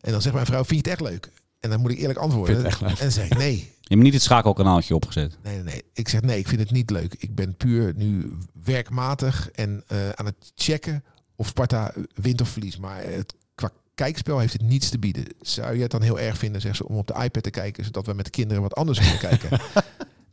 [0.00, 1.30] En dan zegt mijn vrouw, vind je het echt leuk?
[1.60, 2.54] En dan moet ik eerlijk antwoorden.
[2.54, 2.98] Vind je het echt leuk?
[2.98, 3.72] En dan zeg ik, nee.
[3.92, 5.38] Je hebt niet het schakelkanaaltje opgezet.
[5.42, 5.82] Nee, nee, nee.
[5.92, 7.14] Ik zeg, nee, ik vind het niet leuk.
[7.18, 8.32] Ik ben puur nu
[8.64, 11.04] werkmatig en eh, aan het checken
[11.36, 12.78] of Sparta wint of verliest.
[12.78, 15.24] Maar het, qua kijkspel heeft het niets te bieden.
[15.40, 17.84] Zou je het dan heel erg vinden, zegt ze, om op de iPad te kijken,
[17.84, 19.60] zodat we met de kinderen wat anders kunnen kijken?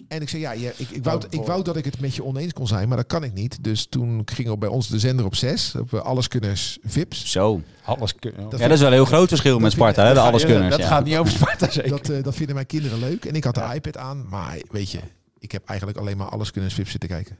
[0.09, 2.23] En ik zei, ja, ja ik, ik, wou, ik wou dat ik het met je
[2.23, 3.63] oneens kon zijn, maar dat kan ik niet.
[3.63, 7.31] Dus toen ging op bij ons de zender op 6, op Alleskunners Vips.
[7.31, 7.61] Zo.
[7.85, 10.19] Alles kun- Dat Ja, dat is wel een heel groot verschil met Sparta, hè, de
[10.19, 10.69] alleskunners.
[10.69, 10.87] Dat ja.
[10.87, 11.89] gaat niet over Sparta zeker.
[11.89, 13.25] Dat, eh, dat vinden mijn kinderen leuk.
[13.25, 14.99] En ik had de iPad aan, maar weet je,
[15.39, 17.37] ik heb eigenlijk alleen maar Alleskunners Vips zitten kijken.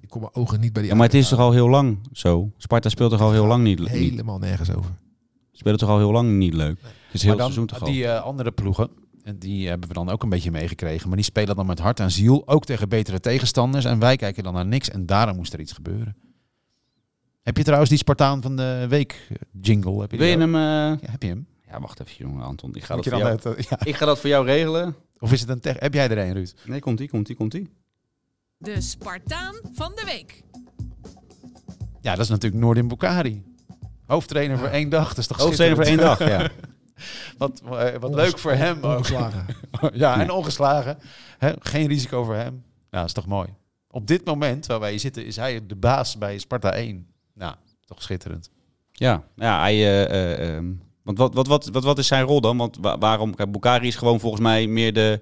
[0.00, 1.98] Ik kon mijn ogen niet bij die Ja, maar het is toch al heel lang
[2.12, 2.50] zo?
[2.56, 4.90] Sparta speelt toch al heel lang niet, niet helemaal nergens over.
[5.52, 6.78] speelt toch al heel lang niet leuk?
[6.80, 7.86] Het is heel dan, seizoen toch al?
[7.92, 8.90] die eh, andere ploegen,
[9.24, 11.06] en die hebben we dan ook een beetje meegekregen.
[11.08, 13.84] Maar die spelen dan met hart en ziel, ook tegen betere tegenstanders.
[13.84, 16.16] En wij kijken dan naar niks en daarom moest er iets gebeuren.
[17.42, 20.00] Heb je trouwens die Spartaan van de week eh, jingle?
[20.00, 20.54] Heb je Wil je die hem...
[20.54, 20.60] eh?
[21.02, 21.46] Ja, heb je hem?
[21.70, 22.74] Ja, wacht even jongen Anton.
[22.74, 23.56] Ik ga, Moet dat voor jou...
[23.56, 23.78] eh, ja.
[23.84, 24.96] ik ga dat voor jou regelen.
[25.18, 25.76] Of is het een tech?
[25.78, 26.52] Heb jij er een, Ruud?
[26.64, 27.68] Nee, komt-ie, komt-ie, komt-ie.
[28.56, 30.42] De Spartaan van de week.
[32.00, 33.42] Ja, dat is natuurlijk Noordin Bukari.
[34.06, 35.08] Hoofdtrainer voor één dag.
[35.08, 36.50] Dat is toch Hoofdtrainer voor één dag, ja.
[37.38, 38.76] Wat, eh, wat Onges- leuk voor hem.
[38.82, 38.96] ook.
[38.96, 39.46] Ongeslagen.
[39.92, 40.98] ja, en ongeslagen.
[41.58, 42.52] Geen risico voor hem.
[42.52, 43.48] Nou, dat is toch mooi.
[43.90, 47.06] Op dit moment waar wij zitten, is hij de baas bij Sparta 1.
[47.34, 48.50] Nou, toch schitterend.
[48.92, 49.72] Ja, ja hij...
[49.74, 50.72] eh, eh, ehm,
[51.02, 52.56] want wat, wat, wat, wat, wat is zijn rol dan?
[52.56, 53.34] Want wa- waarom...
[53.48, 55.20] Bukari is gewoon volgens mij meer de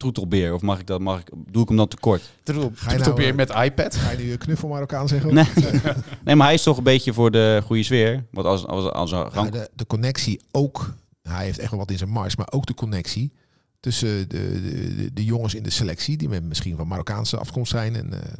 [0.00, 0.54] troetelbeer.
[0.54, 1.00] Of mag ik dat...
[1.00, 2.22] Mag ik, doe ik hem dan tekort?
[2.42, 3.96] Troep, Ga je nou, weer eh, met iPad.
[3.96, 5.34] Ga je nu een knuffel Marokkaan zeggen?
[5.34, 5.44] Nee.
[6.24, 8.24] Nee, maar hij is toch een beetje voor de goede sfeer.
[8.30, 10.94] Want als, als, als een Ja, de, de connectie ook.
[11.22, 13.32] Hij heeft echt wel wat in zijn mars, maar ook de connectie
[13.80, 14.60] tussen de,
[14.96, 17.96] de, de, jongens in de selectie, die met misschien van Marokkaanse afkomst zijn.
[17.96, 18.32] En, eh,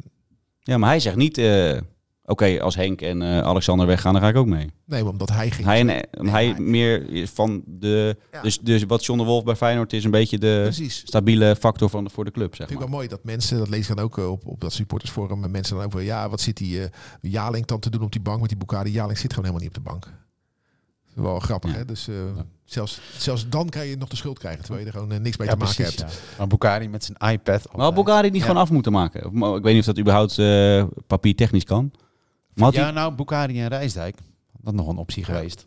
[0.59, 1.37] Ja, maar hij zegt niet...
[1.37, 1.77] eh,
[2.31, 4.69] Oké, als Henk en eh, Alexander weggaan, dan ga ik ook mee.
[4.85, 5.67] nee, omdat hij ging.
[5.67, 8.17] Hij, en, Nee, hij meer van de...
[8.31, 8.41] Ja.
[8.41, 11.01] Dus, dus wat John de Wolf bij Feyenoord is een beetje de Precies.
[11.05, 12.87] stabiele factor van de, voor de club, zeg vind ik maar.
[12.87, 15.51] wel mooi dat mensen, dat lees ik dan ook eh, op, op dat supportersforum, en
[15.51, 16.89] mensen dan ook wel, ja, wat zit die eh
[17.21, 18.91] Jaling dan te doen op die bank met die Bukari?
[18.91, 20.07] Jaling zit gewoon helemaal niet op de bank.
[21.13, 21.77] Wel grappig, Ja.
[21.77, 21.85] hè?
[21.85, 22.15] Dus eh,
[22.65, 25.47] zelfs, zelfs dan kan je nog de schuld krijgen, terwijl je er gewoon niks mee
[25.47, 25.99] Ja, te maken precies.
[25.99, 26.11] hebt.
[26.11, 26.17] Ja.
[26.37, 27.67] Maar Bukari met zijn iPad.
[27.75, 28.45] Maar had Bukari niet Ja.
[28.47, 29.25] gewoon af moeten maken?
[29.25, 31.91] Of, ik weet niet of dat überhaupt eh papiertechnisch kan.
[32.61, 34.17] Maar ja, nou, Bukari en Rijsdijk.
[34.61, 35.65] Dat nog een optie geweest.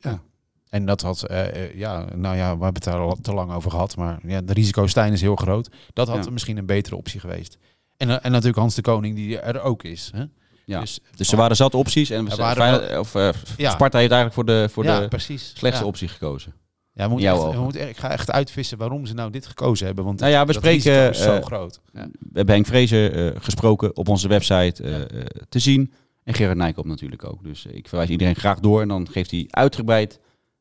[0.00, 0.20] Ja.
[0.68, 3.52] En dat had, eh, eh, ja, nou ja, we hebben het daar al te lang
[3.52, 3.96] over gehad.
[3.96, 5.68] Maar ja, de risico-stijn is heel groot.
[5.92, 6.30] Dat had Ja.
[6.30, 7.58] misschien een betere optie geweest.
[7.96, 10.10] En, eh, en natuurlijk Hans de Koning, die er ook is.
[10.14, 10.24] Hè?
[10.64, 10.80] ja.
[10.80, 13.12] Dus, Dus er waren zat opties en waren of,
[13.56, 13.70] Ja.
[13.70, 15.52] Sparta heeft eigenlijk voor de, voor de precies.
[15.56, 16.54] slechtste optie gekozen.
[16.92, 20.04] Ja, Jouw echt, echt- ik ga echt uitvissen waarom ze nou dit gekozen hebben.
[20.04, 21.80] Want Nou ja, we spreken, risico is zo groot.
[21.92, 22.06] Ja.
[22.18, 25.06] We hebben Henk Vrezer eh, gesproken op onze website
[25.48, 25.92] te zien.
[26.28, 27.44] En Gerard Nijkamp natuurlijk ook.
[27.44, 28.80] Dus eh, ik verwijs iedereen graag door.
[28.80, 30.20] En dan geeft hij uitgebreid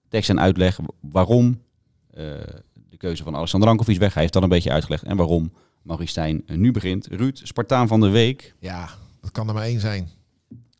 [0.09, 1.61] tekst en uitleg waarom
[2.09, 2.23] eh,
[2.89, 4.13] de keuze van Alexander Rankovic weg.
[4.13, 5.03] Hij heeft dan een beetje uitgelegd.
[5.03, 7.07] En waarom Maurice Stijn eh, nu begint.
[7.07, 8.55] Ruud, Spartaan van de Week.
[8.59, 8.89] Ja,
[9.21, 10.09] dat kan er maar één zijn.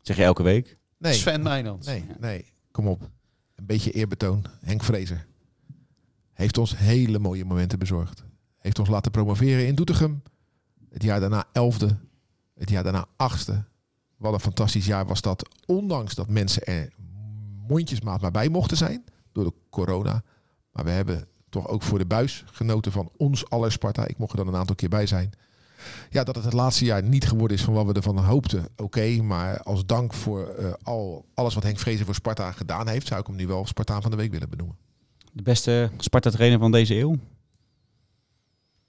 [0.02, 0.78] Zeg je elke week.
[0.98, 1.86] Nee, Sven Nijland.
[1.86, 2.44] nee, nee.
[2.70, 3.10] Kom op.
[3.54, 4.44] Een beetje eerbetoon.
[4.60, 5.26] Henk Vrezer
[6.32, 8.24] heeft ons hele mooie momenten bezorgd.
[8.58, 10.22] Heeft ons laten promoveren in Doetinchem.
[10.90, 11.96] Het jaar daarna elfde.
[12.54, 13.64] Het jaar daarna achtste.
[14.18, 15.48] Wat een fantastisch jaar was dat.
[15.66, 16.92] Ondanks dat mensen er
[17.68, 19.04] mondjesmaat maar bij mochten zijn.
[19.32, 20.22] Door de corona.
[20.72, 24.06] Maar we hebben toch ook voor de buis genoten van ons aller Sparta.
[24.06, 25.32] Ik mocht er dan een aantal keer bij zijn.
[26.10, 28.68] Ja, dat het het laatste jaar niet geworden is van wat we ervan hoopten.
[28.76, 33.06] Oké, maar als dank voor eh, al, alles wat Henk Vrezen voor Sparta gedaan heeft...
[33.06, 34.76] zou ik hem nu wel Spartaan van de Week willen benoemen.
[35.32, 37.16] De beste Sparta-trainer van deze eeuw.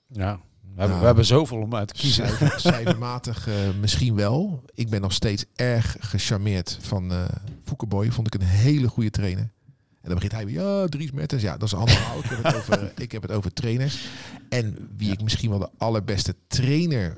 [0.08, 0.40] Ja.
[0.80, 2.28] We, hebben, we hebben zoveel om uit te kiezen.
[2.28, 4.64] Cijfer- Cijfermatig eh, misschien wel.
[4.74, 7.12] Ik ben nog steeds erg gecharmeerd van
[7.64, 8.12] Foukeboy.
[8.12, 9.44] Vond ik een hele goede trainer.
[10.02, 11.42] En dan begint hij weer, ja, Dries Mertens.
[11.42, 12.18] Ja, dat is een ander verhaal.
[12.20, 14.08] Ik heb het over, ik heb het over trainers.
[14.50, 17.18] En wie ik misschien wel de allerbeste trainer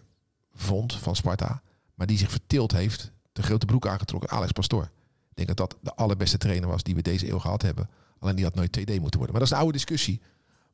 [0.54, 1.62] vond van Sparta,
[1.96, 4.84] maar die zich verteeld heeft, de grote broek aangetrokken, Alex Pastoor.
[5.30, 7.90] Ik denk dat dat de allerbeste trainer was die we deze eeuw gehad hebben.
[8.20, 9.32] Alleen die had nooit TD moeten worden.
[9.32, 10.22] Maar dat is een oude discussie.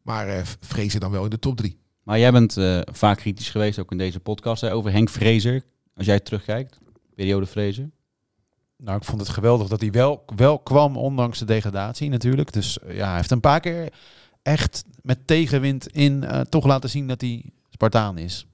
[0.01, 1.77] Maar eh Vrezen dan wel in de top drie.
[2.07, 5.63] Maar jij bent eh, vaak kritisch geweest, ook in deze podcast, hè, over Henk Vrezer.
[5.95, 6.77] Als jij terugkijkt,
[7.15, 7.89] periode Vrezer.
[8.77, 12.53] Nou, ik vond het geweldig dat hij wel, wel kwam, ondanks de degradatie natuurlijk.
[12.53, 13.93] Dus eh, ja, hij heeft een paar keer
[14.41, 18.47] echt met tegenwind in eh, toch laten zien dat hij Spartaan is.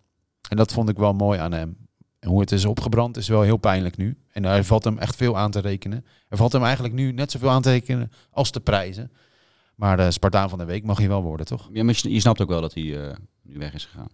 [0.49, 1.77] En dat vond ik wel mooi aan hem.
[2.19, 4.17] En hoe het is opgebrand is wel heel pijnlijk nu.
[4.31, 6.05] En er valt hem echt veel aan te rekenen.
[6.27, 9.11] Er valt hem eigenlijk nu net zoveel aan te rekenen als de prijzen.
[9.75, 11.69] Maar de Spartaan van de week mag hij wel worden, toch?
[11.73, 14.09] Ja, maar je snapt ook wel dat hij nu weg is gegaan.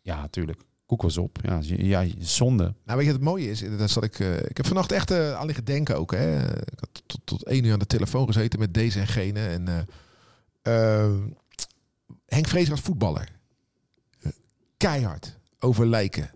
[0.00, 0.60] Ja, natuurlijk.
[0.86, 1.38] Koek was op.
[1.42, 2.62] Ja, ja zonde.
[2.62, 3.60] Nou, weet je wat het mooie is?
[3.78, 6.12] Dat zat ik, eh, ik heb vannacht echt eh, aan liggen denken ook.
[6.12, 6.56] Hè.
[6.60, 9.46] Ik had tot, tot één uur aan de telefoon gezeten met deze en gene.
[9.46, 11.12] En, eh, eh,
[12.26, 13.28] Henk Vrees als voetballer.
[14.76, 15.38] Keihard.
[15.58, 16.30] Over lijken.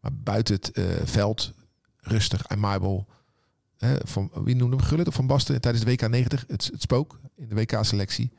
[0.00, 1.54] Maar buiten het eh, veld.
[1.96, 2.44] Rustig.
[2.44, 3.06] En Marble.
[3.76, 6.44] Hè, van, wie noemde hem Gullit of Van Basten tijdens de WK 90?
[6.46, 8.32] Het, het spook in de WK-selectie.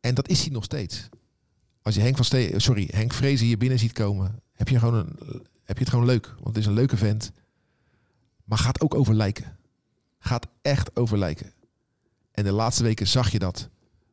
[0.00, 1.08] En dat is hij nog steeds.
[1.84, 4.94] Als je Henk, van Ste sorry, Henk Vrezen hier binnen ziet komen, heb je, gewoon
[4.94, 5.16] een,
[5.64, 6.26] heb je het gewoon leuk.
[6.26, 7.32] Want het is een leuke vent.
[8.44, 9.56] Maar gaat ook over lijken.
[10.18, 11.52] Gaat echt over lijken.
[12.30, 13.68] En de laatste weken zag je dat.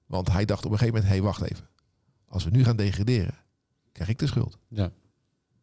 [0.06, 1.70] Want hij dacht op een gegeven moment, hé, hey, wacht even.
[2.28, 3.36] Als we nu gaan degraderen,
[3.92, 4.58] krijg ik de schuld.
[4.68, 4.92] Ja,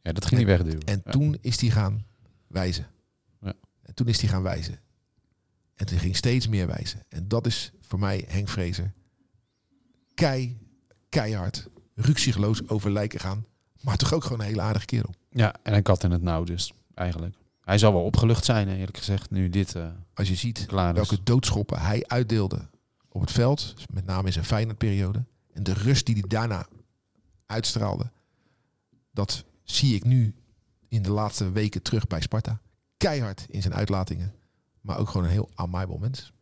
[0.03, 0.81] ja dat ging niet wegduwen.
[0.85, 1.11] En Ja.
[1.11, 2.07] toen is hij gaan
[2.47, 2.87] wijzen.
[3.41, 3.53] Ja.
[3.83, 4.81] En toen is hij gaan wijzen.
[5.75, 7.03] En toen ging steeds meer wijzen.
[7.09, 8.93] En dat is voor mij Henk Vrezer.
[10.15, 10.59] Kei,
[11.09, 13.47] keihard, ruksigloos over lijken gaan.
[13.81, 15.15] Maar toch ook gewoon een hele aardige kerel.
[15.31, 17.37] Ja, en een kat in het nauw dus, eigenlijk.
[17.61, 20.95] Hij zal wel opgelucht zijn, eerlijk gezegd, nu dit eh, Als je ziet klaar is.
[20.95, 22.69] welke doodschoppen hij uitdeelde
[23.09, 23.75] op het veld.
[23.93, 25.25] Met name in zijn Feyenoord-periode.
[25.53, 26.67] En de rust die hij daarna
[27.47, 28.11] uitstraalde.
[29.11, 30.35] Dat zie ik nu
[30.89, 32.61] in de laatste weken terug bij Sparta.
[32.97, 34.35] Keihard in zijn uitlatingen.
[34.81, 36.33] Maar ook gewoon een heel amabel mens.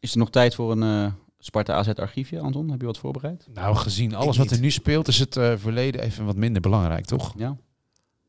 [0.00, 1.12] Is er nog tijd voor een eh,
[1.44, 2.70] Sparta AZ archiefje, Anton?
[2.70, 3.46] Heb je wat voorbereid?
[3.54, 7.04] Nou, gezien alles wat er nu speelt, is het eh, verleden even wat minder belangrijk,
[7.04, 7.34] toch?
[7.36, 7.56] Ja.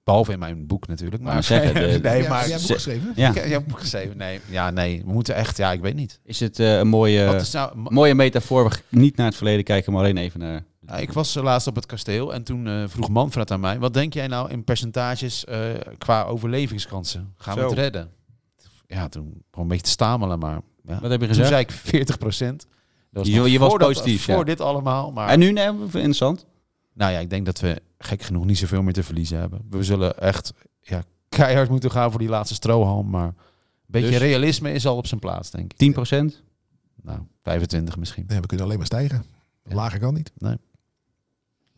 [0.03, 1.21] Behalve in mijn boek natuurlijk.
[1.23, 3.11] Maar Maar zeg het, eh, nee, Heb jij- maar jij een boek geschreven?
[3.15, 3.29] Ja.
[3.29, 4.17] Ik heb, je hebt een boek geschreven.
[4.17, 6.19] Nee, ja, nee, we moeten echt, ja, ik weet niet.
[6.23, 8.69] Is het eh, een mooie, Wat is nou, mooie metafoor?
[8.69, 10.63] We niet naar het verleden kijken, maar alleen even naar...
[10.79, 13.79] Ja, ik was eh, laatst op het kasteel en toen eh, vroeg Manfred aan mij:
[13.79, 15.59] wat denk jij nou in percentages eh,
[15.97, 17.33] qua overlevingskansen?
[17.37, 18.11] Gaan we het redden?
[18.87, 20.99] Ja, toen gewoon een beetje te stamelen, maar ja.
[20.99, 21.47] Wat heb je toen gezegd?
[21.47, 22.67] zei ik 40 procent.
[23.21, 24.43] Je- je was positief, Voor ja.
[24.43, 26.45] dit allemaal, maar En nu, nee, interessant.
[26.93, 29.61] nou ja, ik denk dat we gek genoeg niet zoveel meer te verliezen hebben.
[29.69, 33.33] We zullen echt ja, keihard moeten gaan voor die laatste strohalm, maar een
[33.85, 34.17] beetje Dus?
[34.19, 35.77] realisme is al op zijn plaats, denk ik.
[35.77, 36.43] 10 procent?
[37.01, 38.23] Nou, 25 misschien.
[38.27, 39.25] Nee, we kunnen alleen maar stijgen.
[39.69, 39.75] Ja.
[39.75, 40.31] Lager kan niet.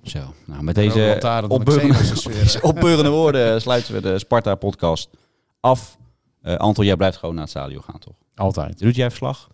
[0.04, 1.50] Zo, nou met Deze lantaarn
[2.62, 5.10] opbeurende, woorden sluiten we de Sparta-podcast
[5.60, 5.98] af.
[6.42, 8.14] Eh Anton, jij blijft gewoon naar het stadion gaan, toch?
[8.36, 8.80] Altijd.
[8.80, 9.50] Doet jij verslag?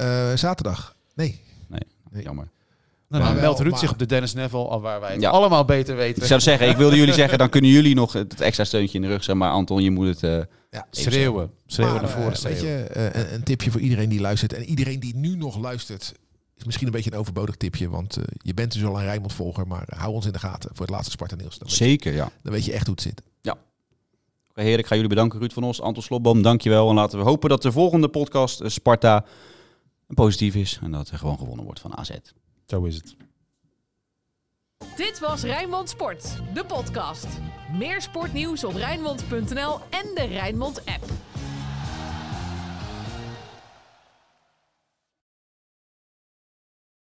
[0.00, 0.96] Eh, zaterdag.
[1.14, 1.40] Nee.
[1.68, 2.22] Nee.
[2.22, 2.48] Jammer.
[3.08, 5.30] Nou, dan meldt Ruud maar- zich op de Dennis Neville, al waar wij het Ja.
[5.30, 6.22] allemaal beter weten.
[6.22, 9.02] Ik zou zeggen, ik wilde jullie zeggen, dan kunnen jullie nog het extra steuntje in
[9.02, 9.38] de rug zijn.
[9.38, 10.22] Maar Anton, je moet het...
[10.22, 10.40] eh,
[10.70, 11.50] Ja, Schreeuwen.
[11.66, 12.32] Schreeuwen Maar, naar voren.
[12.32, 14.52] eh, weet je, eh, een, een tipje voor iedereen die luistert.
[14.52, 16.12] En iedereen die nu nog luistert,
[16.56, 17.88] is misschien een beetje een overbodig tipje.
[17.88, 19.66] Want je bent dus al een Rijnmond volger.
[19.66, 22.30] Maar hou ons in de gaten voor het laatste Sparta je, zeker, ja.
[22.42, 23.22] dan weet je echt hoe het zit.
[24.50, 25.38] Oké, heren, ik ga jullie bedanken.
[25.38, 26.88] Ruud van Os, Anton Slobboom, dankjewel.
[26.88, 29.24] En laten we hopen dat de volgende podcast, Sparta,
[30.10, 30.78] een positief is.
[30.82, 32.10] En dat er gewoon gewonnen wordt van AZ.
[32.66, 33.16] Zo is het.
[34.96, 37.26] Dit was Rijnmond Sport, de podcast.
[37.72, 41.04] Meer sportnieuws op Rijnmond.nl en de Rijnmond app.